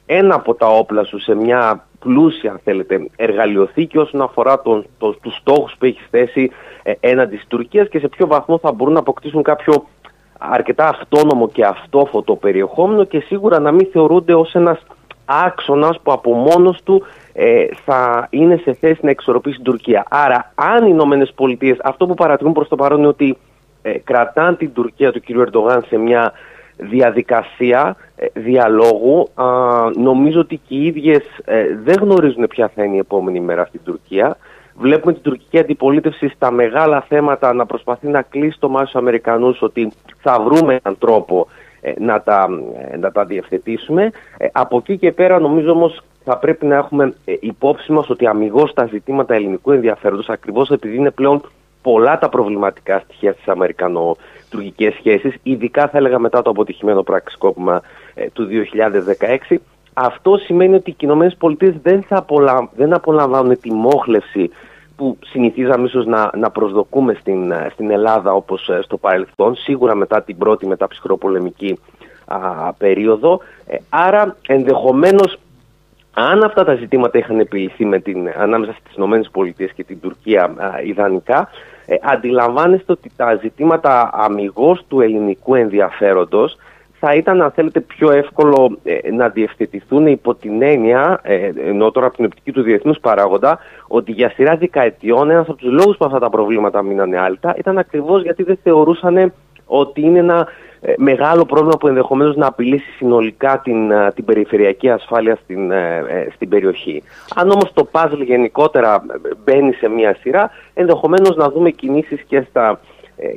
ένα 0.06 0.36
από 0.36 0.54
τα 0.54 0.68
όπλα 0.68 1.04
σου 1.04 1.20
σε 1.20 1.36
μια 1.36 1.88
πλούσια, 2.00 2.52
αν 2.52 2.60
θέλετε, 2.64 3.08
εργαλειοθήκη 3.16 3.98
όσον 3.98 4.22
αφορά 4.22 4.62
τον, 4.62 4.86
το, 4.98 5.14
τους 5.14 5.36
στόχους 5.36 5.76
που 5.80 5.86
έχεις 5.86 6.08
θέσει 6.10 6.52
ε, 6.84 6.94
έναντι 7.00 7.36
της 7.36 7.48
Τουρκίας 7.48 7.90
και 7.90 8.00
σε 8.00 8.08
ποιο 8.08 8.28
βαθμό 8.28 8.58
θα 8.58 8.72
μπορούν 8.72 8.94
να 8.94 9.00
αποκτήσουν 9.00 9.44
κάποιο 9.44 9.88
αρκετά 10.38 10.88
αυτόνομο 10.88 11.50
και 11.50 11.66
αυτόφωτο 11.66 12.36
περιεχόμενο 12.36 13.04
και 13.04 13.20
σίγουρα 13.20 13.60
να 13.60 13.72
μην 13.72 13.88
θεωρούνται 13.92 14.34
ως 14.34 14.54
ένας 14.54 14.80
άξονας 15.28 16.00
που 16.04 16.12
από 16.12 16.34
μόνος 16.34 16.82
του 16.84 17.04
ε, 17.34 17.66
θα 17.86 18.28
είναι 18.30 18.56
σε 18.64 18.74
θέση 18.74 19.00
να 19.04 19.10
εξορροπήσει 19.10 19.56
την 19.56 19.64
Τουρκία. 19.64 20.06
Άρα, 20.10 20.52
αν 20.56 20.84
οι 20.86 20.90
Ηνωμένες 20.90 21.32
Πολιτείες, 21.36 21.78
αυτό 21.84 22.06
που 22.06 22.14
παρατηρούν 22.14 22.54
προς 22.54 22.68
το 22.68 22.76
παρόν 22.76 22.98
είναι 22.98 23.08
ότι 23.08 23.38
ε, 23.82 23.92
κρατάνε 23.92 24.56
την 24.56 24.74
Τουρκία 24.74 25.12
του 25.12 25.22
κ. 25.22 25.30
Ερντογάν 25.30 25.84
σε 25.88 25.98
μια 25.98 26.32
διαδικασία 26.78 27.96
ε, 28.16 28.26
διαλόγου. 28.34 29.30
Α, 29.36 29.46
νομίζω 29.96 30.40
ότι 30.40 30.62
και 30.68 30.76
οι 30.76 30.86
ίδιες 30.86 31.24
ε, 31.46 31.64
δεν 31.84 31.96
γνωρίζουν 32.02 32.48
ποια 32.48 32.72
θα 32.76 32.84
είναι 32.84 32.96
η 32.96 33.00
επόμενη 33.00 33.40
μέρα 33.40 33.66
στην 33.66 33.80
Τουρκία. 33.84 34.38
Βλέπουμε 34.80 35.14
την 35.14 35.22
τουρκική 35.22 35.60
αντιπολίτευση 35.60 36.28
στα 36.28 36.52
μεγάλα 36.52 37.02
θέματα 37.02 37.54
να 37.54 37.66
προσπαθεί 37.66 38.08
να 38.08 38.22
κλείσει 38.22 38.60
το 38.60 38.70
μάτι 38.70 38.92
Αμερικανούς 38.94 39.62
ότι 39.62 39.92
θα 40.22 40.40
βρούμε 40.40 40.80
έναν 40.84 40.98
τρόπο 41.00 41.48
ε, 41.50 41.67
να, 41.98 42.22
τα, 42.22 42.48
να 42.98 43.12
τα 43.12 43.26
διευθετήσουμε. 43.26 44.12
από 44.52 44.78
εκεί 44.78 44.98
και 44.98 45.12
πέρα 45.12 45.40
νομίζω 45.40 45.72
όμως 45.72 46.02
θα 46.24 46.38
πρέπει 46.38 46.66
να 46.66 46.76
έχουμε 46.76 47.14
υπόψη 47.40 47.92
μας 47.92 48.10
ότι 48.10 48.28
αμυγός 48.28 48.74
τα 48.74 48.86
ζητήματα 48.86 49.34
ελληνικού 49.34 49.72
ενδιαφέροντος 49.72 50.30
ακριβώς 50.30 50.70
επειδή 50.70 50.96
είναι 50.96 51.12
πλέον 51.12 51.42
πολλά 51.82 52.18
τα 52.18 52.30
προβληματικά 52.30 53.00
στοιχεία 53.00 53.34
στις 53.34 53.48
αμερικανο-τουρκικές 53.48 54.94
σχέσεις, 54.94 55.36
ειδικά 55.44 55.88
θα 55.88 55.98
έλεγα 55.98 56.20
μετά 56.20 56.42
το 56.42 56.50
αποτυχημένο 56.50 57.04
πραξικόπημα 57.04 57.82
ε, 58.14 58.26
του 58.34 58.48
2016. 59.50 59.56
Αυτό 59.94 60.38
σημαίνει 60.38 60.76
ότι 60.76 60.90
οι 60.90 60.96
Ηνωμένες 61.00 61.36
Πολιτείες 61.36 61.74
δεν, 61.82 62.04
θα 62.04 62.26
δεν 62.76 62.94
απολαμβάνουν 62.94 63.60
τη 63.60 63.72
μόχλευση 63.72 64.50
που 64.98 65.18
συνηθίζαμε 65.26 65.88
ίσως 65.88 66.06
να, 66.06 66.32
να 66.38 66.50
προσδοκούμε 66.50 67.14
στην, 67.20 67.52
ε, 67.52 67.70
στην 67.74 67.92
Ελλάδα 67.92 68.34
όπως 68.34 68.70
ε, 68.70 68.80
στο 68.84 68.98
παρελθόν, 68.98 69.56
σίγουρα 69.56 69.96
μετά 69.96 70.24
την 70.24 70.38
πρώτη 70.38 70.68
μεταψυχροπολεμική 70.68 71.80
περίοδο. 72.78 73.40
άρα 73.90 74.36
ενδεχομένως 74.48 75.38
αν 76.20 76.44
αυτά 76.44 76.64
τα 76.64 76.76
ζητήματα 76.76 77.18
είχαν 77.18 77.40
επιληθεί 77.40 77.86
με 77.86 78.00
την, 78.00 78.30
ανάμεσα 78.38 78.76
στις 78.80 78.96
ΗΠΑ 78.96 79.66
και 79.76 79.84
την 79.84 80.00
Τουρκία 80.00 80.44
α, 80.44 80.82
ιδανικά, 80.84 81.50
ε, 81.86 81.96
αντιλαμβάνεστε 82.02 82.92
ότι 82.92 83.12
τα 83.16 83.36
ζητήματα 83.36 84.10
αμυγός 84.14 84.86
του 84.88 85.02
ελληνικού 85.02 85.56
ενδιαφέροντος 85.56 86.58
θα 87.08 87.16
ήταν, 87.16 87.42
αν 87.42 87.52
θέλετε, 87.52 87.80
πιο 87.80 88.12
εύκολο 88.12 88.78
ε, 88.84 89.12
να 89.12 89.30
διευθετηθούν 89.30 90.08
υπό 90.08 90.36
την 90.36 90.62
έννοια, 90.62 91.20
ε, 91.24 91.52
ενώ 91.66 91.92
τώρα 91.92 92.06
από 92.06 92.16
την 92.16 92.26
οπτική 92.26 92.52
του 92.52 92.62
διεθνούς 92.62 93.00
παράγοντα, 93.00 93.60
ότι 93.88 94.12
για 94.12 94.30
σειρά 94.30 94.56
δεκαετιών 94.56 95.30
ένας 95.30 95.48
από 95.48 95.58
τους 95.58 95.72
λόγους 95.72 95.98
που 95.98 96.06
αυτά 96.06 96.20
τα 96.20 96.30
προβλήματα 96.30 96.82
μείνανε 96.82 97.20
άλτα 97.20 97.56
ήταν 97.58 97.78
ακριβώς 97.78 98.22
γιατί 98.22 98.44
δεν 98.44 98.60
θεωρούσαν 98.64 99.34
ότι 99.66 100.02
είναι 100.02 100.20
ένα 100.20 100.48
ε, 100.82 100.94
μεγάλο 100.98 101.46
πρόβλημα 101.46 101.78
που 101.78 101.88
ενδεχομένως 101.88 102.36
να 102.36 102.48
απειλήσει 102.48 102.92
συνολικά 102.98 103.62
την, 103.64 103.92
ε, 103.92 104.12
την 104.16 104.26
περιφερειακή 104.26 104.90
ασφάλεια 104.90 105.36
στην, 105.44 105.72
ε, 105.72 106.28
στην 106.36 106.50
περιοχή. 106.50 107.04
Αν 107.36 107.50
όμως 107.50 107.74
το 107.74 107.84
παζλ 107.84 108.22
γενικότερα 108.22 109.06
μπαίνει 109.44 109.74
σε 109.74 109.88
μια 109.90 110.16
σειρά, 110.22 110.52
ενδεχομένως 110.74 111.36
να 111.36 111.50
δούμε 111.50 111.70
κινήσεις 111.70 112.22
και 112.22 112.46
στα, 112.50 112.80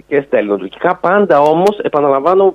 και 0.07 0.21
στα 0.27 0.37
ελληνοτουρκικά. 0.37 0.97
Πάντα 0.97 1.41
όμως, 1.41 1.79
επαναλαμβάνω, 1.79 2.55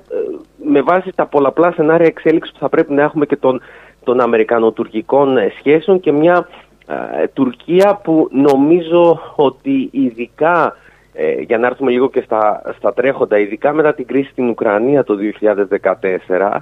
με 0.63 0.81
βάση 0.81 1.11
τα 1.15 1.25
πολλαπλά 1.25 1.71
σενάρια 1.71 2.05
εξέλιξης 2.05 2.53
που 2.53 2.59
θα 2.59 2.69
πρέπει 2.69 2.93
να 2.93 3.01
έχουμε 3.01 3.25
και 3.25 3.35
των, 3.35 3.61
των 4.03 4.19
αμερικανοτουρκικών 4.19 5.37
σχέσεων 5.57 5.99
και 5.99 6.11
μια 6.11 6.47
Τουρκία 7.33 7.99
που 8.03 8.27
νομίζω 8.31 9.19
ότι 9.35 9.89
ειδικά 9.91 10.75
ε, 11.13 11.41
για 11.41 11.57
να 11.57 11.67
έρθουμε 11.67 11.91
λίγο 11.91 12.09
και 12.09 12.21
στα, 12.21 12.61
στα 12.77 12.93
τρέχοντα, 12.93 13.39
ειδικά 13.39 13.73
μετά 13.73 13.93
την 13.93 14.05
κρίση 14.05 14.29
στην 14.29 14.49
Ουκρανία 14.49 15.03
το 15.03 15.17
2014, 16.37 16.57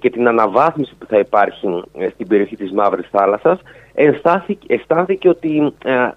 και 0.00 0.10
την 0.10 0.28
αναβάθμιση 0.28 0.94
που 0.98 1.06
θα 1.06 1.18
υπάρχει 1.18 1.82
στην 2.12 2.26
περιοχή 2.26 2.56
της 2.56 2.72
Μαύρης 2.72 3.08
Θάλασσας 3.10 3.60
αισθάνθηκε 4.66 5.28
ότι 5.28 5.72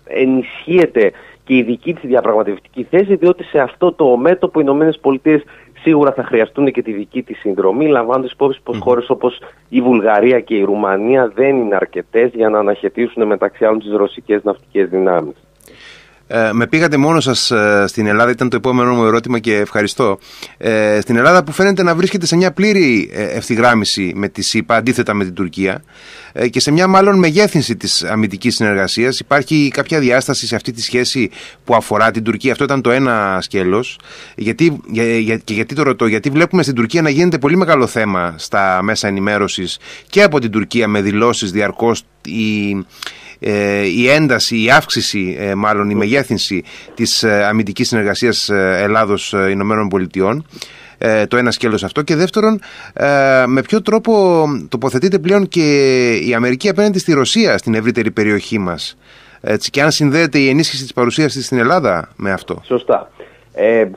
ενισχύεται 0.08 1.12
και 1.48 1.56
η 1.56 1.64
δική 1.64 1.94
της 1.94 2.10
διαπραγματευτική 2.10 2.84
θέση 2.84 3.16
διότι 3.16 3.44
σε 3.44 3.60
αυτό 3.60 3.92
το 3.92 4.18
μέτωπο 4.18 4.60
οι 4.60 4.64
ΗΠΑ 4.64 5.42
σίγουρα 5.82 6.12
θα 6.12 6.24
χρειαστούν 6.24 6.72
και 6.72 6.82
τη 6.82 6.92
δική 6.94 7.24
της 7.24 7.40
συνδρομή, 7.40 7.88
λαμβάνοντας 7.88 8.32
υπόψη 8.32 8.60
πως 8.64 8.78
mm. 8.78 8.82
χώρες 8.82 9.10
όπως 9.10 9.42
η 9.70 9.82
Βουλγαρία 9.82 10.40
και 10.40 10.56
η 10.56 10.64
Ρουμανία 10.64 11.28
δεν 11.28 11.56
είναι 11.56 11.76
αρκετές 11.76 12.32
για 12.34 12.50
να 12.50 12.60
αναχαιτήσουν 12.60 13.28
μεταξύ 13.28 13.66
άλλων 13.66 13.80
τις 13.80 13.92
ρωσικές 13.92 14.44
ναυτικές 14.44 14.90
δυνάμεις. 14.90 15.47
Ε, 16.28 16.50
με 16.54 16.68
πήγατε 16.68 16.98
μόνο 16.98 17.20
σας 17.20 17.52
ε, 17.52 17.86
στην 17.88 18.08
Ελλάδα, 18.08 18.32
ήταν 18.32 18.50
το 18.50 18.56
επόμενο 18.56 18.94
μου 18.94 19.06
ερώτημα 19.06 19.40
και 19.40 19.56
ευχαριστώ. 19.56 20.20
Ε, 20.58 21.00
στην 21.02 21.16
Ελλάδα 21.16 21.44
που 21.44 21.52
φαίνεται 21.52 21.84
να 21.84 21.96
βρίσκεται 21.96 22.26
σε 22.26 22.36
μια 22.36 22.52
πλήρη 22.52 23.10
ε, 23.14 23.24
ευθυγράμμιση 23.24 24.12
με 24.16 24.28
τη 24.30 24.42
ΣΥΠΑ, 24.42 24.76
αντίθετα 24.76 25.14
με 25.14 25.24
την 25.24 25.34
Τουρκία, 25.34 25.84
ε, 26.34 26.48
και 26.48 26.60
σε 26.60 26.72
μια 26.72 26.88
μάλλον 26.88 27.20
μεγέθυνση 27.20 27.76
της 27.76 28.04
αμυντικής 28.04 28.56
συνεργασίας. 28.56 29.20
Υπάρχει 29.20 29.72
κάποια 29.74 30.00
διάσταση 30.00 30.48
σε 30.48 30.56
αυτή 30.56 30.72
τη 30.72 30.82
σχέση 30.82 31.30
που 31.64 31.76
αφορά 31.76 32.12
την 32.12 32.24
Τουρκία; 32.24 32.52
Αυτό 32.52 32.64
ήταν 32.64 32.82
το 32.82 32.92
ένα 32.92 33.38
σκέλος. 33.42 34.00
Γιατί, 34.36 34.82
για, 34.92 35.18
για, 35.18 35.38
και 35.38 35.54
γιατί 35.54 35.76
το 35.76 35.84
ρωτώ, 35.84 36.08
γιατί 36.08 36.30
βλέπουμε 36.30 36.64
στην 36.64 36.76
Τουρκία 36.76 37.02
να 37.02 37.10
γίνεται 37.10 37.38
πολύ 37.38 37.58
μεγάλο 37.58 37.88
θέμα 37.88 38.34
στα 38.38 38.80
μέσα 38.82 39.08
ενημέρωσης 39.08 39.80
και 40.10 40.24
από 40.24 40.40
την 40.40 40.52
Τουρκία 40.52 40.88
με 40.88 41.02
δηλώσεις 41.02 41.52
διαρκώς 41.52 42.04
η, 42.26 42.70
ε, 42.70 43.27
η 43.96 44.10
ένταση, 44.10 44.64
η 44.64 44.72
αύξηση, 44.72 45.36
ε, 45.40 45.56
μάλλον 45.56 45.90
η 45.90 45.96
μεγέθυνση 45.96 46.64
της 46.94 47.24
ε, 47.24 47.46
αμυντικής 47.46 47.88
συνεργασίας 47.88 48.50
Ελλάδος-Ηνωμένων 48.50 49.88
Πολιτειών. 49.88 50.46
Το 51.28 51.38
ένα 51.38 51.52
σκέλος 51.52 51.84
αυτό 51.84 52.02
και 52.02 52.16
δεύτερον 52.16 52.60
με 53.48 53.62
ποιο 53.62 53.82
τρόπο 53.82 54.44
τοποθετείται 54.70 55.20
πλέον 55.20 55.48
και 55.48 55.62
η 56.14 56.34
Αμερική 56.34 56.70
απέναντι 56.70 57.00
στη 57.00 57.14
Ρωσία 57.14 57.58
στην 57.58 57.74
ευρύτερη 57.74 58.12
περιοχή 58.12 58.60
μας 58.60 58.98
έτσι, 59.42 59.70
και 59.70 59.82
αν 59.82 59.92
συνδέεται 59.92 60.40
η 60.40 60.50
ενίσχυση 60.50 60.82
της 60.82 60.94
παρουσίας 60.94 61.34
της 61.34 61.46
στην 61.46 61.58
Ελλάδα 61.58 62.10
με 62.16 62.32
αυτό; 62.32 62.62
Σωστά. 62.64 63.10
Ε, 63.54 63.90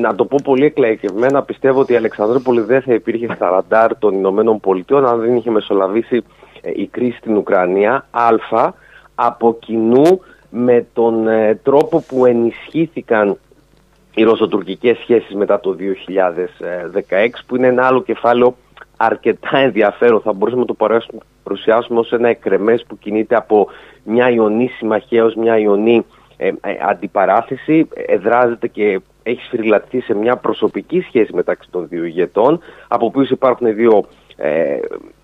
να 0.00 0.14
το 0.14 0.24
πω 0.24 0.38
πολύ 0.44 0.64
εκλαϊκευμένα, 0.64 1.42
πιστεύω 1.42 1.80
ότι 1.80 1.92
η 1.92 1.96
Αλεξανδρούπολη 1.96 2.60
δεν 2.60 2.82
θα 2.82 2.94
υπήρχε 2.94 3.26
στα 3.34 3.50
ραντάρ 3.50 3.98
των 3.98 4.14
Ηνωμένων 4.14 4.60
Πολιτειών 4.60 5.06
αν 5.06 5.20
δεν 5.20 5.36
είχε 5.36 5.50
μεσολαβήσει 5.50 6.16
ε, 6.16 6.22
η 6.62 6.86
κρίση 6.86 7.16
στην 7.16 7.36
Ουκρανία, 7.36 8.06
α, 8.10 8.28
από 9.14 9.56
κοινού 9.60 10.20
με 10.50 10.86
τον 10.92 11.28
ε, 11.28 11.54
τρόπο 11.62 12.04
που 12.08 12.26
ενισχύθηκαν 12.26 13.38
οι 14.14 14.22
ρωσοτουρκικές 14.22 14.98
σχέσεις 14.98 15.34
μετά 15.34 15.60
το 15.60 15.76
2016, 17.08 17.28
που 17.46 17.56
είναι 17.56 17.66
ένα 17.66 17.86
άλλο 17.86 18.02
κεφάλαιο 18.02 18.56
αρκετά 18.96 19.58
ενδιαφέρον. 19.58 20.20
Θα 20.20 20.32
μπορούσαμε 20.32 20.64
να 20.68 20.74
το 20.74 21.04
παρουσιάσουμε 21.42 21.98
ως 21.98 22.12
ένα 22.12 22.28
εκρεμές 22.28 22.84
που 22.88 22.98
κινείται 22.98 23.36
από 23.36 23.68
μια 24.04 24.30
ιονή 24.30 24.68
συμμαχία 24.68 25.24
ως 25.24 25.34
μια 25.34 25.58
ιονή 25.58 26.04
ε, 26.36 26.50
αντιπαράθεση, 26.88 27.88
εδράζεται 28.06 28.68
και 28.68 29.00
έχει 29.22 29.42
σφυριλατηθεί 29.42 30.00
σε 30.00 30.14
μια 30.14 30.36
προσωπική 30.36 31.00
σχέση 31.00 31.34
μεταξύ 31.34 31.68
των 31.70 31.88
δύο 31.88 32.04
ηγετών, 32.04 32.60
από 32.88 33.06
οποίους 33.06 33.30
υπάρχουν 33.30 33.74
δύο 33.74 34.04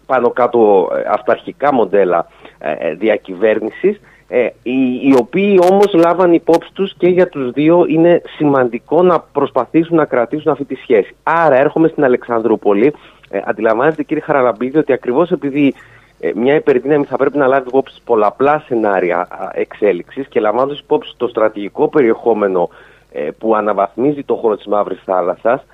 πάνω 0.09 0.31
κάτω 0.31 0.91
ε, 0.97 1.09
αυταρχικά 1.09 1.73
μοντέλα 1.75 2.27
ε, 2.59 2.73
ε, 2.79 2.95
διακυβέρνησης 2.95 4.01
οι, 4.63 5.01
οι 5.03 5.15
οποίοι 5.19 5.59
όμως 5.71 5.93
λάβαν 5.95 6.33
υπόψη 6.33 6.71
τους 6.73 6.95
και 6.99 7.09
για 7.09 7.29
τους 7.29 7.51
δύο 7.51 7.85
είναι 7.89 8.23
σημαντικό 8.37 9.03
να 9.03 9.21
προσπαθήσουν 9.21 9.97
να 9.97 10.05
κρατήσουν 10.05 10.53
αυτή 10.53 10.65
τη 10.65 10.75
σχέση. 10.75 11.17
Άρα 11.23 11.57
έρχομαι 11.57 11.89
στην 11.89 12.05
Αλεξανδρούπολη, 12.05 12.95
αντιλαμβάνεστε 13.45 14.03
κύριε 14.03 14.23
Χαραλαμπίδη 14.23 14.79
ότι 14.79 14.93
ακριβώς 14.93 15.31
επειδή 15.31 15.75
μια 16.35 16.55
υπερδύναμη 16.55 17.05
θα 17.05 17.17
πρέπει 17.17 17.39
να 17.39 17.47
λάβει 17.47 17.69
υπόψη 17.69 18.01
πολλαπλά 18.05 18.63
σενάρια 18.67 19.29
εξέλιξης 19.53 20.29
και 20.29 20.41
λαμβάνοντας 20.41 20.79
υπόψη 20.79 21.15
το 21.17 21.29
στρατηγικό 21.29 21.89
περιεχόμενο 21.89 22.69
που 23.39 23.55
αναβαθμίζει 23.55 24.23
το 24.23 24.35
χώρο 24.35 24.57
της 24.57 24.67
Μαύρης 24.67 25.03
Θάλασσας, 25.05 25.67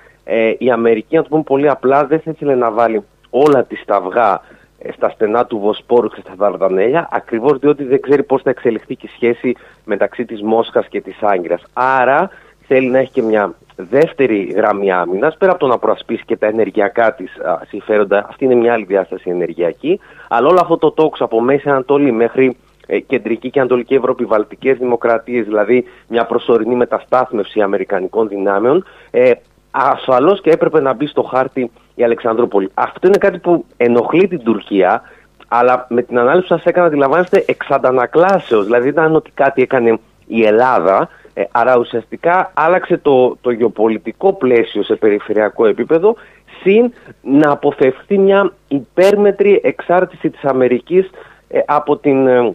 η 0.57 0.71
Αμερική, 0.71 1.15
να 1.15 1.21
το 1.21 1.29
πούμε 1.29 1.43
πολύ 1.43 1.69
απλά, 1.69 2.05
δεν 2.05 2.19
θα 2.19 2.31
ήθελε 2.31 2.55
να 2.55 2.71
βάλει 2.71 3.03
όλα 3.43 3.63
τη 3.63 3.75
σταυγά 3.75 4.41
ε, 4.79 4.91
στα 4.91 5.09
στενά 5.09 5.45
του 5.45 5.59
Βοσπόρου 5.59 6.09
και 6.09 6.21
στα 6.21 6.33
Δαρδανέλια, 6.37 7.07
ακριβώς 7.11 7.57
διότι 7.57 7.83
δεν 7.83 8.01
ξέρει 8.01 8.23
πώς 8.23 8.41
θα 8.41 8.49
εξελιχθεί 8.49 8.95
και 8.95 9.05
η 9.05 9.15
σχέση 9.15 9.55
μεταξύ 9.83 10.25
της 10.25 10.41
Μόσχας 10.41 10.87
και 10.87 11.01
της 11.01 11.17
Άγκυρα. 11.21 11.59
Άρα 11.73 12.29
θέλει 12.67 12.87
να 12.87 12.97
έχει 12.97 13.11
και 13.11 13.21
μια 13.21 13.53
δεύτερη 13.75 14.53
γραμμή 14.55 14.91
άμυνας, 14.91 15.37
πέρα 15.37 15.51
από 15.51 15.59
το 15.59 15.67
να 15.67 15.77
προασπίσει 15.77 16.23
και 16.25 16.37
τα 16.37 16.47
ενεργειακά 16.47 17.13
της 17.13 17.31
συμφέροντα. 17.67 18.25
Αυτή 18.29 18.45
είναι 18.45 18.55
μια 18.55 18.73
άλλη 18.73 18.85
διάσταση 18.85 19.29
ενεργειακή. 19.29 19.99
Αλλά 20.27 20.47
όλο 20.47 20.59
αυτό 20.61 20.77
το 20.77 20.91
τόξο 20.91 21.23
από 21.23 21.41
Μέση 21.41 21.69
Ανατολή 21.69 22.11
μέχρι 22.11 22.57
ε, 22.87 22.99
κεντρική 22.99 23.49
και 23.49 23.59
ανατολική 23.59 23.93
Ευρώπη, 23.93 24.25
βαλτικές 24.25 24.77
δημοκρατίες, 24.77 25.45
δηλαδή 25.45 25.85
μια 26.07 26.25
προσωρινή 26.25 26.75
μεταστάθμευση 26.75 27.61
αμερικανικών 27.61 28.27
δυνάμεων, 28.27 28.85
ε, 29.11 29.31
ασφαλώς 29.71 30.41
και 30.41 30.49
έπρεπε 30.49 30.81
να 30.81 30.93
μπει 30.93 31.07
στο 31.07 31.21
χάρτη 31.21 31.71
η 31.95 32.03
Αλεξανδρούπολη. 32.03 32.71
Αυτό 32.73 33.07
είναι 33.07 33.17
κάτι 33.17 33.37
που 33.37 33.65
ενοχλεί 33.77 34.27
την 34.27 34.43
Τουρκία, 34.43 35.01
αλλά 35.47 35.85
με 35.89 36.01
την 36.01 36.19
ανάλυση 36.19 36.47
που 36.47 36.53
σας 36.55 36.65
έκανα, 36.65 36.87
αντιλαμβάνεστε 36.87 37.43
εξ 37.47 37.69
αντανακλάσεω. 37.69 38.63
Δηλαδή, 38.63 38.87
ήταν 38.87 39.15
ότι 39.15 39.31
κάτι 39.33 39.61
έκανε 39.61 39.99
η 40.27 40.45
Ελλάδα, 40.45 41.09
ε, 41.33 41.43
άρα 41.51 41.77
ουσιαστικά 41.77 42.51
άλλαξε 42.53 42.97
το, 42.97 43.37
το 43.41 43.51
γεωπολιτικό 43.51 44.33
πλαίσιο 44.33 44.83
σε 44.83 44.95
περιφερειακό 44.95 45.65
επίπεδο, 45.65 46.15
συν 46.61 46.93
να 47.21 47.51
αποφευχθεί 47.51 48.17
μια 48.17 48.53
υπέρμετρη 48.67 49.61
εξάρτηση 49.63 50.29
της 50.29 50.43
Αμερικής 50.43 51.09
ε, 51.47 51.59
από 51.65 51.97
την, 51.97 52.27
ε, 52.27 52.53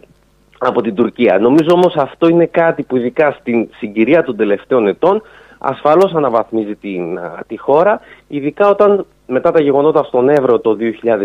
από 0.57 0.81
την 0.81 0.95
Τουρκία. 0.95 1.39
Νομίζω 1.39 1.69
όμως 1.73 1.95
αυτό 1.95 2.27
είναι 2.27 2.45
κάτι 2.45 2.83
που 2.83 2.97
ειδικά 2.97 3.31
στην 3.39 3.69
συγκυρία 3.77 4.23
των 4.23 4.35
τελευταίων 4.35 4.87
ετών 4.87 5.21
ασφαλώς 5.57 6.13
αναβαθμίζει 6.13 6.75
την, 6.75 7.19
τη 7.47 7.57
χώρα, 7.57 8.01
ειδικά 8.27 8.69
όταν 8.69 9.05
μετά 9.31 9.51
τα 9.51 9.61
γεγονότα 9.61 10.03
στον 10.03 10.29
Εύρο 10.29 10.59
το 10.59 10.77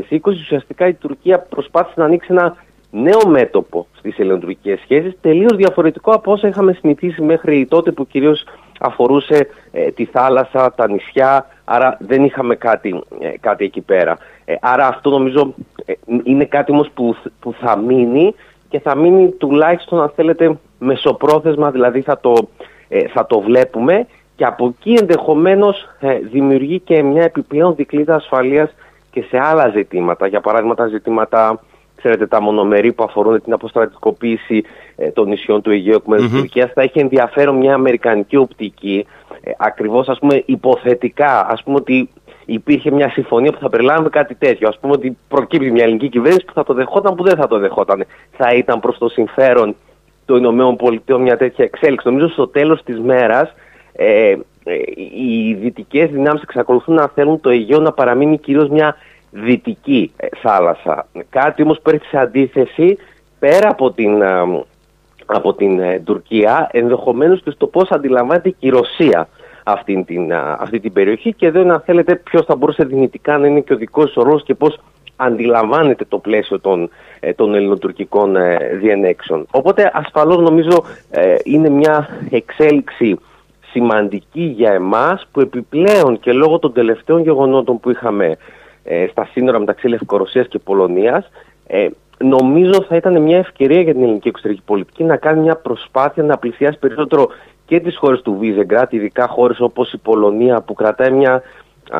2020 0.08 0.18
ουσιαστικά 0.26 0.86
η 0.86 0.94
Τουρκία 0.94 1.38
προσπάθησε 1.38 1.94
να 1.96 2.04
ανοίξει 2.04 2.28
ένα 2.30 2.56
νέο 2.90 3.26
μέτωπο 3.26 3.86
στις 3.98 4.18
ελληνοτουρκικές 4.18 4.80
σχέσεις, 4.80 5.16
τελείως 5.20 5.56
διαφορετικό 5.56 6.10
από 6.12 6.32
όσα 6.32 6.48
είχαμε 6.48 6.72
συνηθίσει 6.72 7.22
μέχρι 7.22 7.66
τότε 7.66 7.92
που 7.92 8.06
κυρίως 8.06 8.44
αφορούσε 8.80 9.48
ε, 9.72 9.90
τη 9.90 10.04
θάλασσα, 10.04 10.74
τα 10.74 10.88
νησιά, 10.88 11.46
άρα 11.64 11.96
δεν 12.00 12.24
είχαμε 12.24 12.54
κάτι, 12.54 13.02
ε, 13.20 13.28
κάτι 13.40 13.64
εκεί 13.64 13.80
πέρα. 13.80 14.18
Ε, 14.44 14.54
άρα 14.60 14.86
αυτό 14.86 15.10
νομίζω 15.10 15.54
είναι 16.22 16.44
κάτι 16.44 16.72
όμως 16.72 16.90
που, 16.94 17.16
που 17.40 17.52
θα 17.52 17.76
μείνει 17.76 18.34
και 18.68 18.80
θα 18.80 18.96
μείνει 18.96 19.30
τουλάχιστον 19.30 20.00
αν 20.00 20.12
θέλετε 20.14 20.58
μεσοπρόθεσμα, 20.78 21.70
δηλαδή 21.70 22.00
θα 22.00 22.20
το, 22.20 22.48
θα 23.12 23.26
το 23.26 23.40
βλέπουμε 23.40 24.06
και 24.36 24.44
από 24.44 24.66
εκεί 24.66 24.92
ενδεχομένως 25.00 25.88
ε, 26.00 26.18
δημιουργεί 26.18 26.80
και 26.80 27.02
μια 27.02 27.22
επιπλέον 27.22 27.74
δικλίδα 27.74 28.14
ασφαλείας 28.14 28.74
και 29.10 29.22
σε 29.28 29.38
άλλα 29.38 29.68
ζητήματα. 29.68 30.26
Για 30.26 30.40
παράδειγμα 30.40 30.74
τα 30.74 30.86
ζητήματα, 30.86 31.60
ξέρετε, 31.96 32.26
τα 32.26 32.40
μονομερή 32.40 32.92
που 32.92 33.04
αφορούν 33.04 33.42
την 33.42 33.52
αποστρατικοποίηση 33.52 34.64
ε, 34.96 35.10
των 35.10 35.28
νησιών 35.28 35.62
του 35.62 35.70
Αιγαίου 35.70 35.94
εκ 35.94 36.04
μέρους 36.06 36.30
Τουρκίας. 36.30 36.72
Θα 36.74 36.82
έχει 36.82 36.98
ενδιαφέρον 36.98 37.56
μια 37.56 37.74
αμερικανική 37.74 38.36
οπτική, 38.36 39.06
ε, 39.40 39.50
ακριβώς 39.58 40.08
ας 40.08 40.18
πούμε 40.18 40.42
υποθετικά, 40.46 41.46
ας 41.48 41.62
πούμε 41.62 41.76
ότι 41.76 42.08
υπήρχε 42.44 42.90
μια 42.90 43.10
συμφωνία 43.10 43.52
που 43.52 43.58
θα 43.58 43.68
περιλάμβανε 43.68 44.08
κάτι 44.08 44.34
τέτοιο. 44.34 44.68
Α 44.68 44.72
πούμε 44.80 44.92
ότι 44.92 45.16
προκύπτει 45.28 45.70
μια 45.70 45.84
ελληνική 45.84 46.08
κυβέρνηση 46.08 46.44
που 46.44 46.52
θα 46.52 46.64
το 46.64 46.74
δεχόταν, 46.74 47.14
που 47.14 47.22
δεν 47.22 47.36
θα 47.36 47.46
το 47.46 47.58
δεχόταν. 47.58 48.04
Θα 48.30 48.54
ήταν 48.54 48.80
προς 48.80 48.98
το 48.98 49.08
συμφέρον 49.08 49.76
των 50.24 50.58
ΗΠΑ 50.58 51.18
μια 51.18 51.36
τέτοια 51.36 51.64
εξέλιξη. 51.64 52.08
Νομίζω 52.08 52.28
στο 52.28 52.48
τέλος 52.48 52.82
της 52.82 53.00
μέρας 53.00 53.54
ε, 53.96 54.36
ε, 54.64 54.74
οι 55.14 55.54
δυτικές 55.54 56.10
δυνάμεις 56.10 56.42
εξακολουθούν 56.42 56.94
να 56.94 57.08
θέλουν 57.14 57.40
το 57.40 57.50
Αιγαίο 57.50 57.80
να 57.80 57.92
παραμείνει 57.92 58.38
κυρίως 58.38 58.68
μια 58.68 58.96
δυτική 59.30 60.12
ε, 60.16 60.26
θάλασσα. 60.42 61.06
Κάτι 61.30 61.62
όμως 61.62 61.80
που 61.80 61.90
έρχεται 61.90 62.08
σε 62.08 62.18
αντίθεση 62.18 62.98
πέρα 63.38 63.68
από 63.68 63.92
την, 63.92 64.22
από 65.26 65.54
την 65.54 65.80
Τουρκία, 66.04 66.68
ενδεχομένως 66.72 67.42
και 67.42 67.50
στο 67.50 67.66
πώς 67.66 67.90
αντιλαμβάνεται 67.90 68.48
και 68.50 68.66
η 68.66 68.68
Ρωσία 68.68 69.28
αυτή 69.64 70.04
την, 70.06 70.32
αυτή 70.58 70.80
την 70.80 70.92
περιοχή 70.92 71.32
και 71.32 71.46
εδώ 71.46 71.60
αν 71.60 71.82
θέλετε 71.84 72.14
ποιος 72.16 72.44
θα 72.44 72.56
μπορούσε 72.56 72.84
δυνητικά 72.84 73.38
να 73.38 73.46
είναι 73.46 73.60
και 73.60 73.72
ο 73.72 73.76
δικός 73.76 74.16
ο 74.16 74.22
ρόλος 74.22 74.44
και 74.44 74.54
πώς 74.54 74.78
αντιλαμβάνεται 75.16 76.04
το 76.04 76.18
πλαίσιο 76.18 76.60
των, 76.60 76.90
των 77.36 77.54
ελληνοτουρκικών 77.54 78.36
διενέξεων. 78.80 79.46
Οπότε 79.50 79.90
ασφαλώς 79.94 80.36
νομίζω 80.36 80.84
είναι 81.44 81.68
μια 81.68 82.08
εξέλιξη 82.30 83.18
σημαντική 83.76 84.42
για 84.42 84.72
εμάς 84.72 85.26
που 85.32 85.40
επιπλέον 85.40 86.20
και 86.20 86.32
λόγω 86.32 86.58
των 86.58 86.72
τελευταίων 86.72 87.22
γεγονότων 87.22 87.80
που 87.80 87.90
είχαμε 87.90 88.36
ε, 88.84 89.06
στα 89.10 89.28
σύνορα 89.32 89.58
μεταξύ 89.58 89.88
Λευκορωσίας 89.88 90.48
και 90.48 90.58
Πολωνίας 90.58 91.30
ε, 91.66 91.88
νομίζω 92.18 92.82
θα 92.88 92.96
ήταν 92.96 93.22
μια 93.22 93.38
ευκαιρία 93.38 93.80
για 93.80 93.92
την 93.92 94.02
ελληνική 94.02 94.28
εξωτερική 94.28 94.62
πολιτική 94.64 95.04
να 95.04 95.16
κάνει 95.16 95.40
μια 95.40 95.56
προσπάθεια 95.56 96.22
να 96.22 96.38
πλησιάσει 96.38 96.78
περισσότερο 96.78 97.28
και 97.66 97.80
τις 97.80 97.96
χώρες 97.96 98.22
του 98.22 98.36
Βίζεγκράτ, 98.38 98.92
ειδικά 98.92 99.28
χώρες 99.28 99.60
όπως 99.60 99.92
η 99.92 99.98
Πολωνία 99.98 100.60
που 100.60 100.74
κρατάει 100.74 101.10
μια 101.10 101.42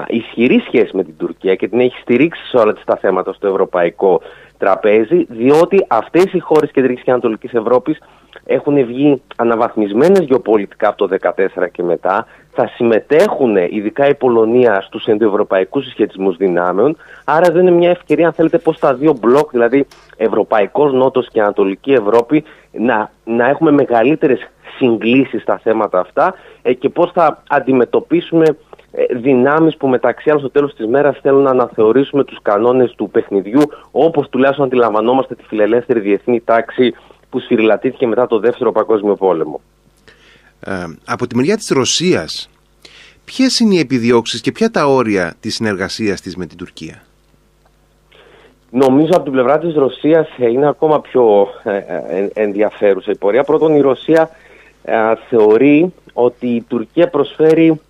ισχυρή 0.06 0.62
σχέση 0.66 0.96
με 0.96 1.04
την 1.04 1.16
Τουρκία 1.16 1.54
και 1.54 1.68
την 1.68 1.80
έχει 1.80 1.98
στηρίξει 2.00 2.46
σε 2.46 2.56
όλα 2.56 2.76
τα 2.84 2.96
θέματα 2.96 3.32
στο 3.32 3.46
ευρωπαϊκό 3.46 4.20
τραπέζι, 4.58 5.26
διότι 5.28 5.84
αυτές 5.88 6.32
οι 6.32 6.38
χώρες 6.38 6.70
Κεντρικής 6.70 7.04
και 7.04 7.10
Ανατολικής 7.10 7.52
Ευρώπης 7.52 7.98
έχουν 8.44 8.86
βγει 8.86 9.22
αναβαθμισμένες 9.36 10.24
γεωπολιτικά 10.24 10.88
από 10.88 11.08
το 11.08 11.16
2014 11.22 11.70
και 11.72 11.82
μετά, 11.82 12.26
θα 12.52 12.70
συμμετέχουν 12.74 13.56
ειδικά 13.56 14.08
η 14.08 14.14
Πολωνία 14.14 14.80
στους 14.80 15.04
ενδοευρωπαϊκούς 15.04 15.84
συσχετισμούς 15.84 16.36
δυνάμεων, 16.36 16.96
άρα 17.24 17.52
δεν 17.52 17.62
είναι 17.66 17.76
μια 17.76 17.90
ευκαιρία 17.90 18.26
αν 18.26 18.32
θέλετε 18.32 18.58
πως 18.58 18.78
τα 18.78 18.94
δύο 18.94 19.16
μπλοκ, 19.20 19.50
δηλαδή 19.50 19.86
Ευρωπαϊκός 20.16 20.92
Νότος 20.92 21.28
και 21.28 21.40
Ανατολική 21.40 21.92
Ευρώπη, 21.92 22.44
να, 22.72 23.10
να 23.24 23.48
έχουμε 23.48 23.70
μεγαλύτερες 23.70 24.48
συγκλήσεις 24.78 25.42
στα 25.42 25.58
θέματα 25.58 25.98
αυτά 25.98 26.34
ε, 26.62 26.72
και 26.72 26.88
πώς 26.88 27.12
θα 27.12 27.42
αντιμετωπίσουμε 27.48 28.56
ε, 28.92 29.04
δυνάμεις 29.14 29.76
που 29.76 29.88
μεταξύ 29.88 30.28
άλλων 30.28 30.40
στο 30.40 30.50
τέλος 30.50 30.74
της 30.74 30.86
μέρας 30.86 31.18
θέλουν 31.22 31.42
να 31.42 31.50
αναθεωρήσουμε 31.50 32.24
τους 32.24 32.38
κανόνες 32.42 32.94
του 32.96 33.10
παιχνιδιού 33.10 33.62
όπως 33.90 34.28
τουλάχιστον 34.28 34.66
αντιλαμβανόμαστε 34.66 35.34
τη 35.34 35.42
φιλελεύθερη 35.44 36.00
διεθνή 36.00 36.40
τάξη 36.40 36.94
που 37.30 37.40
σφυριλατήθηκε 37.40 38.06
μετά 38.06 38.26
το 38.26 38.38
Δεύτερο 38.38 38.72
Παγκόσμιο 38.72 39.14
Πόλεμο. 39.14 39.60
Ε, 40.60 40.84
από 41.04 41.26
τη 41.26 41.36
μεριά 41.36 41.56
της 41.56 41.68
Ρωσίας, 41.68 42.50
ποιες 43.24 43.58
είναι 43.58 43.74
οι 43.74 43.78
επιδιώξεις 43.78 44.40
και 44.40 44.52
ποια 44.52 44.70
τα 44.70 44.86
όρια 44.86 45.34
της 45.40 45.54
συνεργασίας 45.54 46.20
της 46.20 46.36
με 46.36 46.46
την 46.46 46.58
Τουρκία; 46.58 47.02
Νομίζω 48.70 49.10
από 49.14 49.22
την 49.22 49.32
πλευρά 49.32 49.58
της 49.58 49.74
Ρωσίας 49.74 50.28
είναι 50.36 50.68
ακόμα 50.68 51.00
πιο 51.00 51.48
ε, 51.62 51.76
ε, 51.76 52.28
ενδιαφέρουσα 52.34 53.10
η 53.10 53.16
πορεία. 53.16 53.44
Πρώτον 53.44 53.74
η 53.74 53.80
Ρωσία 53.80 54.30
θεωρεί 55.28 55.92
ότι 56.12 56.46
η 56.46 56.62
Τουρκία 56.62 57.08
προσφέρει 57.08 57.80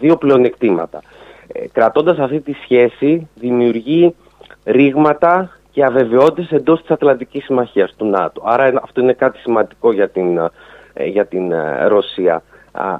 δύο 0.00 0.16
πλεονεκτήματα. 0.16 1.02
Κρατώντας 1.72 2.18
αυτή 2.18 2.40
τη 2.40 2.52
σχέση 2.52 3.28
δημιουργεί 3.34 4.14
ρήγματα 4.64 5.58
και 5.76 5.84
αβεβαιότητες 5.84 6.50
εντός 6.50 6.80
της 6.80 6.90
Ατλαντικής 6.90 7.44
Συμμαχίας 7.44 7.94
του 7.96 8.06
ΝΑΤΟ. 8.06 8.42
Άρα 8.44 8.80
αυτό 8.82 9.00
είναι 9.00 9.12
κάτι 9.12 9.38
σημαντικό 9.38 9.92
για 9.92 10.08
την, 10.08 10.38
ε, 10.92 11.04
για 11.04 11.26
την 11.26 11.52
ε, 11.52 11.86
Ρωσία. 11.86 12.42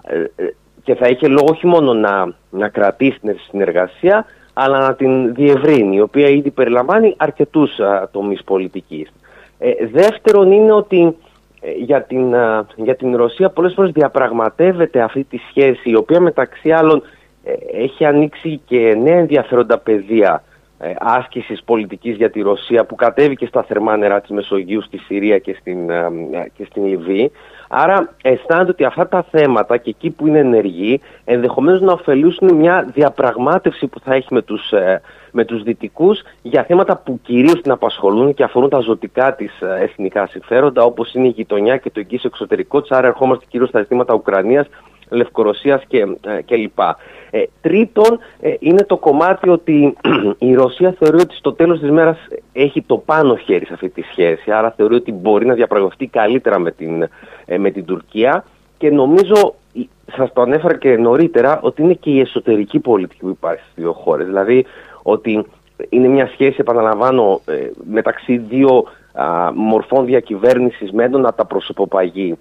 Ε, 0.06 0.44
και 0.82 0.94
θα 0.94 1.08
είχε 1.08 1.28
λόγο 1.28 1.46
όχι 1.50 1.66
μόνο 1.66 1.94
να, 1.94 2.34
να 2.50 2.68
κρατήσει 2.68 3.18
την 3.20 3.36
συνεργασία, 3.50 4.26
αλλά 4.52 4.78
να 4.78 4.94
την 4.94 5.34
διευρύνει, 5.34 5.96
η 5.96 6.00
οποία 6.00 6.28
ήδη 6.28 6.50
περιλαμβάνει 6.50 7.14
αρκετούς 7.16 7.70
τομείς 8.10 8.44
πολιτικής. 8.44 9.12
δεύτερον 9.92 10.52
είναι 10.52 10.72
ότι 10.72 11.16
για 11.76 12.02
την, 12.02 12.34
για 12.76 12.96
την 12.96 13.16
Ρωσία 13.16 13.50
πολλές 13.50 13.72
φορές 13.74 13.90
διαπραγματεύεται 13.90 15.00
αυτή 15.00 15.24
τη 15.24 15.38
σχέση, 15.48 15.90
η 15.90 15.96
οποία 15.96 16.20
μεταξύ 16.20 16.70
άλλων 16.70 17.02
έχει 17.72 18.04
ανοίξει 18.04 18.60
και 18.66 18.94
νέα 19.02 19.18
ενδιαφέροντα 19.18 19.78
πεδία 19.78 20.42
ε, 20.78 20.92
άσκησης 20.98 21.62
πολιτικής 21.64 22.16
για 22.16 22.30
τη 22.30 22.40
Ρωσία 22.40 22.84
που 22.84 22.94
κατέβηκε 22.94 23.46
στα 23.46 23.62
θερμά 23.62 23.96
νερά 23.96 24.20
της 24.20 24.30
Μεσογείου 24.30 24.82
στη 24.82 24.98
Συρία 24.98 25.38
και 25.38 25.56
στην, 25.60 25.90
ε, 25.90 26.10
και 26.56 26.64
στην 26.64 26.86
Λιβύη. 26.86 27.32
Άρα 27.68 28.14
αισθάνεται 28.22 28.70
ότι 28.70 28.84
αυτά 28.84 29.08
τα 29.08 29.26
θέματα 29.30 29.76
και 29.76 29.90
εκεί 29.90 30.10
που 30.10 30.26
είναι 30.26 30.38
ενεργοί 30.38 31.00
ενδεχομένως 31.24 31.80
να 31.80 31.92
ωφελούσουν 31.92 32.54
μια 32.54 32.90
διαπραγμάτευση 32.94 33.86
που 33.86 34.00
θα 34.00 34.14
έχει 34.14 34.34
με 34.34 34.42
τους, 34.42 34.72
ε, 34.72 35.00
με 35.32 35.44
τους 35.44 35.62
δυτικούς 35.62 36.22
για 36.42 36.64
θέματα 36.64 36.96
που 36.96 37.20
κυρίως 37.22 37.60
την 37.60 37.70
απασχολούν 37.70 38.34
και 38.34 38.42
αφορούν 38.42 38.68
τα 38.68 38.78
ζωτικά 38.78 39.34
της 39.34 39.52
εθνικά 39.80 40.26
συμφέροντα 40.26 40.82
όπως 40.82 41.14
είναι 41.14 41.26
η 41.26 41.32
γειτονιά 41.36 41.76
και 41.76 41.90
το 41.90 42.00
εγγύς 42.00 42.24
εξωτερικό 42.24 42.80
της. 42.80 42.90
Άρα 42.90 43.06
ερχόμαστε 43.06 43.44
κυρίως 43.48 43.68
στα 43.68 43.80
ζητήματα 43.80 44.14
Ουκρανίας 44.14 44.66
Λευκορωσίας 45.08 45.82
και, 45.88 46.06
ε, 46.26 46.42
και 46.42 46.56
λοιπά. 46.56 46.96
Ε, 47.30 47.42
τρίτον, 47.60 48.18
ε, 48.40 48.54
είναι 48.58 48.84
το 48.84 48.96
κομμάτι 48.96 49.48
ότι 49.48 49.96
η 50.38 50.54
Ρωσία 50.54 50.94
θεωρεί 50.98 51.20
ότι 51.20 51.34
στο 51.34 51.52
τέλος 51.52 51.80
της 51.80 51.90
μέρας 51.90 52.18
έχει 52.52 52.82
το 52.82 52.96
πάνω 52.96 53.36
χέρι 53.36 53.66
σε 53.66 53.72
αυτή 53.72 53.88
τη 53.88 54.02
σχέση, 54.02 54.50
άρα 54.50 54.70
θεωρεί 54.76 54.94
ότι 54.94 55.12
μπορεί 55.12 55.46
να 55.46 55.54
διαπραγματευτεί 55.54 56.06
καλύτερα 56.06 56.58
με 56.58 56.70
την, 56.70 57.08
με 57.58 57.70
την 57.70 57.84
Τουρκία 57.84 58.44
και 58.78 58.90
νομίζω, 58.90 59.54
σας 60.16 60.32
το 60.32 60.42
ανέφερα 60.42 60.76
και 60.76 60.96
νωρίτερα, 60.96 61.60
ότι 61.62 61.82
είναι 61.82 61.94
και 61.94 62.10
η 62.10 62.20
εσωτερική 62.20 62.78
πολιτική 62.78 63.20
που 63.20 63.28
υπάρχει 63.28 63.62
στις 63.62 63.74
δύο 63.74 63.92
χώρες. 63.92 64.26
Δηλαδή 64.26 64.66
ότι 65.02 65.46
είναι 65.88 66.08
μια 66.08 66.28
σχέση, 66.32 66.56
επαναλαμβάνω, 66.58 67.40
μεταξύ 67.90 68.36
δύο 68.36 68.84
μορφών 69.54 70.04
διακυβέρνησης 70.04 70.90
με 70.90 71.04
έντονα 71.04 71.34
τα 71.34 71.44
προσωποπαγή 71.44 72.34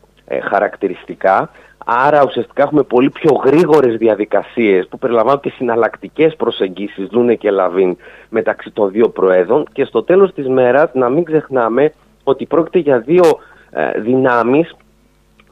χαρακτηριστικά 0.49 1.49
Άρα 1.77 2.23
ουσιαστικά 2.25 2.63
έχουμε 2.63 2.83
πολύ 2.83 3.09
πιο 3.09 3.41
γρήγορες 3.45 3.97
διαδικασίες 3.97 4.88
που 4.88 4.97
περιλαμβάνουν 4.97 5.39
και 5.41 5.49
συναλλακτικές 5.49 6.35
προσεγγίσεις 6.35 7.07
Δούνε 7.07 7.35
και 7.35 7.51
Λαβίν 7.51 7.97
μεταξύ 8.29 8.71
των 8.71 8.91
δύο 8.91 9.09
προέδρων. 9.09 9.67
Και 9.71 9.85
στο 9.85 10.03
τέλος 10.03 10.33
της 10.33 10.47
μέρας 10.47 10.89
να 10.93 11.09
μην 11.09 11.23
ξεχνάμε 11.23 11.93
ότι 12.23 12.45
πρόκειται 12.45 12.79
για 12.79 12.99
δύο 12.99 13.23
ε, 13.69 13.99
δυνάμεις 13.99 14.75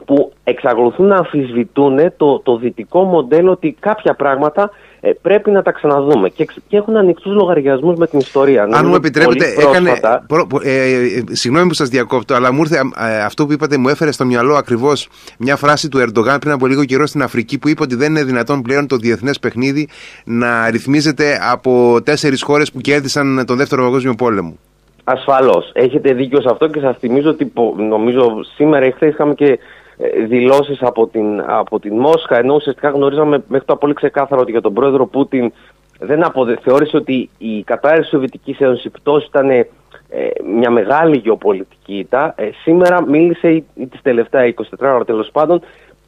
που 0.04 0.32
εξακολουθούν 0.44 1.06
να 1.06 1.16
αμφισβητούν 1.16 2.12
το, 2.16 2.38
το 2.38 2.56
δυτικό 2.56 3.02
μοντέλο 3.02 3.50
ότι 3.50 3.76
κάποια 3.80 4.14
πράγματα 4.14 4.70
ε, 5.00 5.10
πρέπει 5.22 5.50
να 5.50 5.62
τα 5.62 5.72
ξαναδούμε. 5.72 6.28
Και, 6.28 6.48
και 6.68 6.76
έχουν 6.76 6.96
ανοιχτούς 6.96 7.34
λογαριασμούς 7.34 7.96
με 7.96 8.06
την 8.06 8.18
ιστορία. 8.18 8.68
Αν 8.72 8.86
μου 8.86 8.94
επιτρέπετε, 8.94 9.44
έκανε. 9.58 9.90
Ε, 10.62 10.70
ε, 10.70 11.22
συγγνώμη 11.30 11.68
που 11.68 11.74
σας 11.74 11.88
διακόπτω, 11.88 12.34
αλλά 12.34 12.52
μου 12.52 12.60
ήρθε 12.60 12.80
ε, 12.98 13.22
αυτό 13.22 13.46
που 13.46 13.52
είπατε, 13.52 13.76
μου 13.76 13.88
έφερε 13.88 14.12
στο 14.12 14.24
μυαλό 14.24 14.54
ακριβώς 14.54 15.08
μια 15.38 15.56
φράση 15.56 15.88
του 15.88 15.98
Ερντογάν 15.98 16.38
πριν 16.38 16.52
από 16.52 16.66
λίγο 16.66 16.84
καιρό 16.84 17.06
στην 17.06 17.22
Αφρική 17.22 17.58
που 17.58 17.68
είπε 17.68 17.82
ότι 17.82 17.94
δεν 17.94 18.10
είναι 18.10 18.24
δυνατόν 18.24 18.62
πλέον 18.62 18.86
το 18.86 18.96
διεθνές 18.96 19.38
παιχνίδι 19.38 19.88
να 20.24 20.70
ρυθμίζεται 20.70 21.38
από 21.52 21.98
τέσσερις 22.04 22.42
χώρες 22.42 22.72
που 22.72 22.80
κέρδισαν 22.80 23.44
τον 23.46 23.56
Δεύτερο 23.56 23.82
Παγκόσμιο 23.82 24.14
Πόλεμο. 24.14 24.56
Ασφαλώς. 25.04 25.70
Έχετε 25.72 26.12
δίκιο 26.12 26.40
σε 26.40 26.48
αυτό 26.50 26.68
και 26.68 26.80
σας 26.80 26.96
θυμίζω 26.98 27.30
ότι 27.30 27.52
νομίζω 27.88 28.44
σήμερα 28.54 28.86
ή 28.86 28.90
χθες 28.90 29.12
είχαμε 29.12 29.34
και 29.34 29.46
ε, 29.46 29.58
δηλώσεις 30.26 30.82
από 30.82 31.06
την, 31.06 31.44
από 31.46 31.80
την 31.80 31.96
Μόσχα 31.96 32.38
ενώ 32.38 32.54
ουσιαστικά 32.54 32.88
γνωρίζαμε 32.88 33.44
μέχρι 33.48 33.66
το 33.66 33.76
πολύ 33.76 33.94
ξεκάθαρο 33.94 34.40
ότι 34.40 34.50
για 34.50 34.60
τον 34.60 34.72
πρόεδρο 34.72 35.06
Πούτιν 35.06 35.52
δεν 35.98 36.24
αποδε... 36.24 36.58
θεώρησε 36.62 36.96
ότι 36.96 37.30
η 37.38 37.62
κατάρρευση 37.62 38.02
της 38.02 38.10
Σοβιετικής 38.10 38.58
Ένωσης 38.60 38.90
πτώση 38.90 39.26
ήταν 39.26 39.50
ε, 39.50 39.66
μια 40.56 40.70
μεγάλη 40.70 41.16
γεωπολιτική 41.16 41.98
ήττα. 41.98 42.34
Ε, 42.36 42.48
σήμερα 42.62 43.02
μίλησε 43.08 43.48
ή, 43.48 43.64
τις 43.90 44.02
τελευταία 44.02 44.54
24 44.54 44.62
ώρα 44.80 45.04
τέλος 45.04 45.30
πάντων 45.32 45.60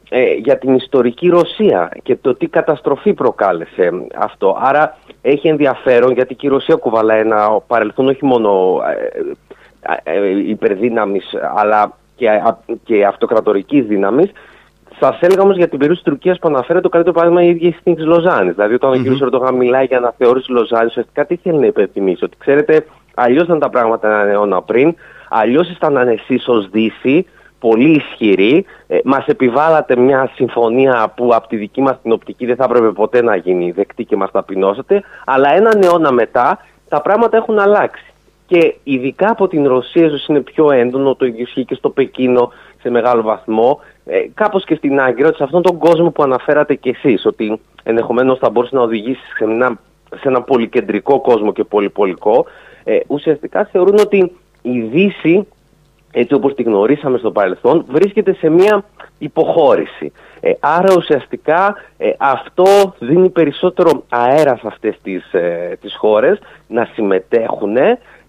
ε, 0.09 0.33
για 0.33 0.57
την 0.57 0.75
ιστορική 0.75 1.27
Ρωσία 1.27 1.91
και 2.03 2.15
το 2.15 2.35
τι 2.35 2.47
καταστροφή 2.47 3.13
προκάλεσε 3.13 3.91
αυτό. 4.15 4.57
Άρα 4.61 4.97
έχει 5.21 5.47
ενδιαφέρον 5.47 6.11
γιατί 6.11 6.35
και 6.35 6.45
η 6.45 6.49
Ρωσία 6.49 6.75
κουβαλά 6.75 7.13
ένα 7.15 7.59
παρελθόν 7.67 8.07
όχι 8.07 8.25
μόνο 8.25 8.79
ε, 10.03 10.17
ε, 10.17 10.49
υπερδύναμης 10.49 11.35
αλλά 11.55 11.97
και, 12.17 12.27
και 12.83 13.05
αυτοκρατορικής 13.05 13.85
δύναμης. 13.85 14.31
Σας 14.99 15.17
έλεγα 15.21 15.41
όμως 15.41 15.55
για 15.55 15.67
την 15.67 15.79
περίπτωση 15.79 16.03
της 16.03 16.13
Τουρκίας 16.13 16.39
που 16.39 16.47
αναφέρεται 16.47 16.83
το 16.83 16.89
καλύτερο 16.89 17.15
παράδειγμα 17.15 17.43
η 17.43 17.49
ίδια 17.49 17.67
η 17.67 17.71
συνθήκη 17.71 18.07
Λοζάνης. 18.07 18.53
Δηλαδή, 18.53 18.73
όταν 18.73 18.91
mm-hmm. 18.91 19.11
ο 19.11 19.17
κ. 19.17 19.21
Ερντογάν 19.21 19.55
μιλάει 19.55 19.85
για 19.85 19.97
αναθεώρηση 19.97 20.51
Λοζάνης, 20.51 20.89
ουσιαστικά 20.89 21.25
τι 21.25 21.35
θέλει 21.35 21.59
να 21.59 21.65
υπενθυμίσει. 21.65 22.23
Ότι 22.23 22.37
ξέρετε, 22.37 22.85
αλλιώς 23.13 23.43
ήταν 23.43 23.59
τα 23.59 23.69
πράγματα 23.69 24.07
ένα 24.07 24.31
αιώνα 24.31 24.61
πριν, 24.61 24.95
αλλιώς 25.29 25.69
ήσταν 25.69 25.97
εσεί 25.97 26.41
ως 26.45 26.69
Δύση 26.69 27.25
πολύ 27.59 27.89
ισχυροί. 27.89 28.65
Ε, 28.87 28.97
μας 29.03 29.25
επιβάλλατε 29.25 29.95
μια 29.95 30.31
συμφωνία 30.35 31.13
που 31.15 31.29
από 31.33 31.47
τη 31.47 31.55
δική 31.55 31.81
μας 31.81 32.01
την 32.01 32.11
οπτική 32.11 32.45
δεν 32.45 32.55
θα 32.55 32.63
έπρεπε 32.63 32.91
ποτέ 32.91 33.21
να 33.21 33.35
γίνει 33.35 33.71
δεκτή 33.71 34.03
και 34.03 34.15
μας 34.15 34.31
ταπεινώσατε. 34.31 35.03
Αλλά 35.25 35.53
έναν 35.53 35.81
αιώνα 35.83 36.11
μετά 36.11 36.59
τα 36.89 37.01
πράγματα 37.01 37.37
έχουν 37.37 37.59
αλλάξει 37.59 38.13
και 38.47 38.75
ειδικά 38.83 39.31
από 39.31 39.47
την 39.47 39.67
Ρωσία 39.67 40.05
ίσως 40.05 40.27
είναι 40.27 40.41
πιο 40.41 40.71
έντονο, 40.71 41.15
το 41.15 41.25
ισχύει 41.25 41.65
και 41.65 41.75
στο 41.75 41.89
Πεκίνο 41.89 42.51
σε 42.81 42.89
μεγάλο 42.89 43.21
βαθμό, 43.21 43.79
ε, 44.05 44.19
κάπως 44.33 44.65
και 44.65 44.75
στην 44.75 44.99
Άγκυρα, 44.99 45.27
ότι 45.27 45.37
σε 45.37 45.43
αυτόν 45.43 45.61
τον 45.61 45.77
κόσμο 45.77 46.11
που 46.11 46.23
αναφέρατε 46.23 46.75
κι 46.75 46.89
εσείς, 46.89 47.25
ότι 47.25 47.59
ενδεχομένως 47.83 48.37
θα 48.37 48.49
μπορούσε 48.49 48.75
να 48.75 48.81
οδηγήσει 48.81 49.21
σε 49.37 49.43
ένα, 49.43 49.79
σε 50.09 50.27
ένα 50.27 50.41
πολυκεντρικό 50.41 51.21
κόσμο 51.21 51.53
και 51.53 51.63
πολυπολικό, 51.63 52.45
ε, 52.83 52.99
ουσιαστικά 53.07 53.65
θεωρούν 53.65 53.99
ότι 53.99 54.31
η 54.61 54.79
Δύση, 54.79 55.47
έτσι 56.11 56.33
όπως 56.33 56.53
τη 56.53 56.63
γνωρίσαμε 56.63 57.17
στο 57.17 57.31
παρελθόν, 57.31 57.85
βρίσκεται 57.87 58.33
σε 58.33 58.49
μια 58.49 58.83
υποχώρηση. 59.17 60.11
Ε, 60.39 60.51
άρα 60.59 60.93
ουσιαστικά 60.97 61.75
ε, 61.97 62.09
αυτό 62.17 62.95
δίνει 62.99 63.29
περισσότερο 63.29 64.03
αέρα 64.09 64.55
σε 64.55 64.67
αυτές 64.67 64.99
τις, 65.03 65.33
ε, 65.33 65.77
τις 65.81 65.95
χώρες 65.95 66.39
να 66.67 66.89
συμμετέχουν 66.93 67.75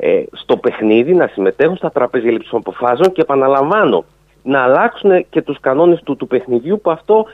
ε, 0.01 0.23
στο 0.33 0.57
παιχνίδι, 0.57 1.15
να 1.15 1.27
συμμετέχουν 1.27 1.77
στα 1.77 1.91
τραπέζια 1.91 2.31
λήψης 2.31 2.53
αποφάσεων 2.53 3.13
και 3.13 3.21
επαναλαμβάνω 3.21 4.05
να 4.43 4.63
αλλάξουν 4.63 5.27
και 5.31 5.43
τους 5.43 5.61
κανόνες 5.61 6.03
του, 6.03 6.17
του 6.17 6.27
παιχνιδιού 6.27 6.81
που 6.83 6.91
αυτό 6.91 7.27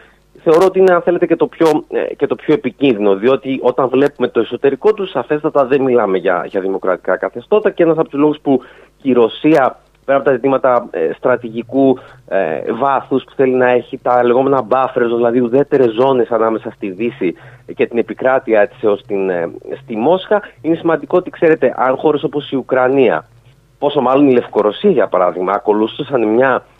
θεωρώ 0.43 0.67
ότι 0.67 0.79
είναι 0.79 0.95
αν 0.95 1.03
θέλετε 1.03 1.27
και 1.27 1.37
το, 1.37 1.47
πιο, 1.47 1.85
ε, 1.89 2.15
και 2.15 2.27
το 2.27 2.35
πιο 2.35 2.55
επικίνδυνο 2.55 3.17
διότι 3.17 3.59
όταν 3.63 3.89
βλέπουμε 3.89 4.29
το 4.29 4.41
εσωτερικό 4.41 4.95
τους 4.95 5.11
σαφέστατα 5.11 5.65
δεν 5.67 5.83
μιλάμε 5.83 6.19
για, 6.19 6.45
για 6.49 6.61
δημοκρατικά 6.61 7.17
καθεστώτα 7.17 7.71
και 7.71 7.83
ένας 7.83 7.99
από 7.99 8.09
τους 8.09 8.21
λόγους 8.21 8.39
που 8.43 8.61
η 9.03 9.13
Ρωσία 9.13 9.79
πέρα 10.05 10.19
από 10.19 10.27
τα 10.27 10.35
ζητήματα 10.35 10.89
ε, 10.91 11.11
στρατηγικού 11.17 11.99
ε, 12.29 12.73
βάθους 12.73 13.25
που 13.25 13.33
θέλει 13.37 13.55
να 13.55 13.71
έχει 13.71 13.99
τα 13.99 14.25
λεγόμενα 14.25 14.67
buffers, 14.71 15.15
δηλαδή 15.17 15.41
ουδέτερες 15.41 15.93
ζώνες 15.93 16.31
ανάμεσα 16.31 16.71
στη 16.71 16.91
Δύση 16.91 17.35
και 17.75 17.87
την 17.87 17.99
επικράτεια 17.99 18.69
της 18.69 18.83
έως 18.83 19.03
την, 19.07 19.31
ε, 19.31 19.51
στη 19.83 19.97
Μόσχα, 19.97 20.43
είναι 20.61 20.77
σημαντικό 20.77 21.17
ότι 21.17 21.31
ξέρετε, 21.31 21.75
αν 21.77 21.97
χώρες 21.97 22.23
όπως 22.23 22.51
η 22.51 22.57
Ουκρανία, 22.57 23.27
πόσο 23.79 24.01
μάλλον 24.01 24.29
η 24.29 24.33
Λευκορωσία 24.33 24.91
για 24.91 25.07
παράδειγμα, 25.07 25.53
ακολούθησαν 25.53 26.29
μια 26.29 26.55
ε, 26.55 26.74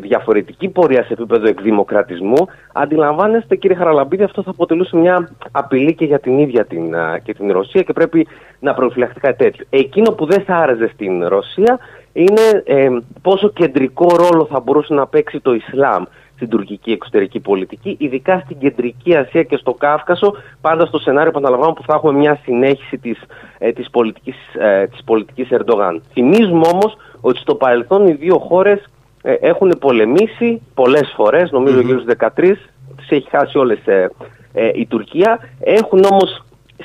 διαφορετική 0.00 0.68
πορεία 0.68 1.04
σε 1.04 1.12
επίπεδο 1.12 1.48
εκδημοκρατισμού, 1.48 2.46
αντιλαμβάνεστε 2.72 3.56
κύριε 3.56 3.76
Χαραλαμπίδη 3.76 4.22
αυτό 4.22 4.42
θα 4.42 4.50
αποτελούσε 4.50 4.96
μια 4.96 5.30
απειλή 5.50 5.94
και 5.94 6.04
για 6.04 6.18
την 6.18 6.38
ίδια 6.38 6.64
την, 6.64 6.94
και 7.22 7.34
την 7.34 7.52
Ρωσία 7.52 7.82
και 7.82 7.92
πρέπει 7.92 8.26
να 8.58 8.74
προφυλαχθεί 8.74 9.20
κάτι 9.20 9.36
τέτοιο. 9.44 9.66
Εκείνο 9.70 10.12
που 10.12 10.26
δεν 10.26 10.42
θα 10.42 10.56
άρεσε 10.56 10.90
στην 10.94 11.26
Ρωσία 11.26 11.78
είναι 12.12 12.62
ε, 12.64 12.88
πόσο 13.22 13.48
κεντρικό 13.48 14.06
ρόλο 14.16 14.46
θα 14.50 14.60
μπορούσε 14.60 14.94
να 14.94 15.06
παίξει 15.06 15.40
το 15.40 15.54
Ισλάμ 15.54 16.04
στην 16.34 16.48
τουρκική 16.48 16.92
εξωτερική 16.92 17.40
πολιτική, 17.40 17.96
ειδικά 17.98 18.40
στην 18.44 18.58
Κεντρική 18.58 19.16
Ασία 19.16 19.42
και 19.42 19.56
στο 19.56 19.72
Κάφκασο, 19.72 20.34
πάντα 20.60 20.86
στο 20.86 20.98
σενάριο, 20.98 21.28
επαναλαμβάνω, 21.28 21.72
που 21.72 21.82
θα 21.82 21.94
έχουμε 21.94 22.12
μια 22.12 22.40
συνέχιση 22.42 22.98
της, 22.98 23.18
ε, 23.58 23.72
της, 23.72 23.90
πολιτικής, 23.90 24.36
ε, 24.58 24.86
της 24.86 25.04
πολιτικής 25.04 25.50
Ερντογάν. 25.50 26.02
Θυμίζουμε 26.12 26.66
όμως 26.72 26.96
ότι 27.20 27.38
στο 27.38 27.54
παρελθόν 27.54 28.06
οι 28.06 28.12
δύο 28.12 28.38
χώρες 28.38 28.78
ε, 28.78 28.99
έχουν 29.22 29.76
πολεμήσει 29.80 30.62
πολλές 30.74 31.12
φορές, 31.16 31.50
νομίζω 31.50 31.78
mm-hmm. 31.78 31.84
γύρω 31.84 32.00
στους 32.00 32.14
13, 32.18 32.52
τις 32.96 33.10
έχει 33.10 33.28
χάσει 33.30 33.58
όλες 33.58 33.86
ε, 33.86 34.10
ε, 34.52 34.70
η 34.74 34.86
Τουρκία, 34.86 35.38
έχουν 35.60 36.04
όμως 36.04 36.44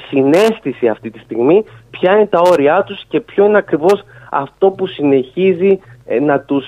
συνέστηση 0.10 0.88
αυτή 0.88 1.10
τη 1.12 1.20
στιγμή 1.20 1.64
ποια 1.90 2.12
είναι 2.12 2.26
τα 2.26 2.40
όρια 2.40 2.84
τους 2.84 3.06
και 3.08 3.20
ποιο 3.20 3.46
είναι 3.46 3.58
ακριβώς 3.58 4.04
αυτό 4.32 4.70
που 4.70 4.88
συνεχίζει 4.88 5.80
ε, 6.06 6.20
να, 6.20 6.40
τους, 6.40 6.66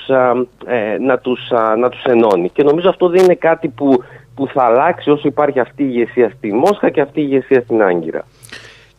ε, 0.65 0.97
να, 0.97 1.17
τους, 1.17 1.39
να 1.77 1.89
τους 1.89 2.03
ενώνει. 2.03 2.49
Και 2.49 2.63
νομίζω 2.63 2.89
αυτό 2.89 3.09
δεν 3.09 3.23
είναι 3.23 3.35
κάτι 3.35 3.67
που, 3.67 4.03
που 4.35 4.47
θα 4.47 4.63
αλλάξει 4.63 5.09
όσο 5.09 5.27
υπάρχει 5.27 5.59
αυτή 5.59 5.83
η 5.83 5.89
ηγεσία 5.89 6.31
στη 6.37 6.53
Μόσχα 6.53 6.89
και 6.89 7.01
αυτή 7.01 7.19
η 7.19 7.23
ηγεσία 7.29 7.61
στην 7.61 7.81
Άγκυρα. 7.81 8.25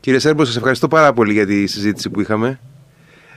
Κύριε 0.01 0.19
Σέρμπος, 0.19 0.47
σας 0.47 0.57
ευχαριστώ 0.57 0.89
πάρα 0.89 1.13
πολύ 1.13 1.33
για 1.33 1.47
τη 1.47 1.67
συζήτηση 1.67 2.11
που 2.11 2.21
είχαμε. 2.21 2.59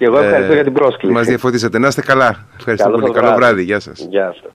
Και 0.02 0.08
εγώ 0.08 0.20
ευχαριστώ 0.20 0.52
ε, 0.52 0.56
για 0.56 0.64
την 0.64 0.74
πρόσκληση. 0.74 1.14
Μας 1.14 1.26
διαφωτίσατε. 1.28 1.80
Να 1.80 1.88
είστε 1.88 2.02
καλά. 2.02 2.46
Ευχαριστώ 2.58 2.90
πολύ. 2.90 3.12
Καλό 3.12 3.36
βράδυ. 3.36 3.64
Γεια 3.64 3.80
σας. 3.80 4.08
Γεια 4.10 4.36
σας. 4.42 4.50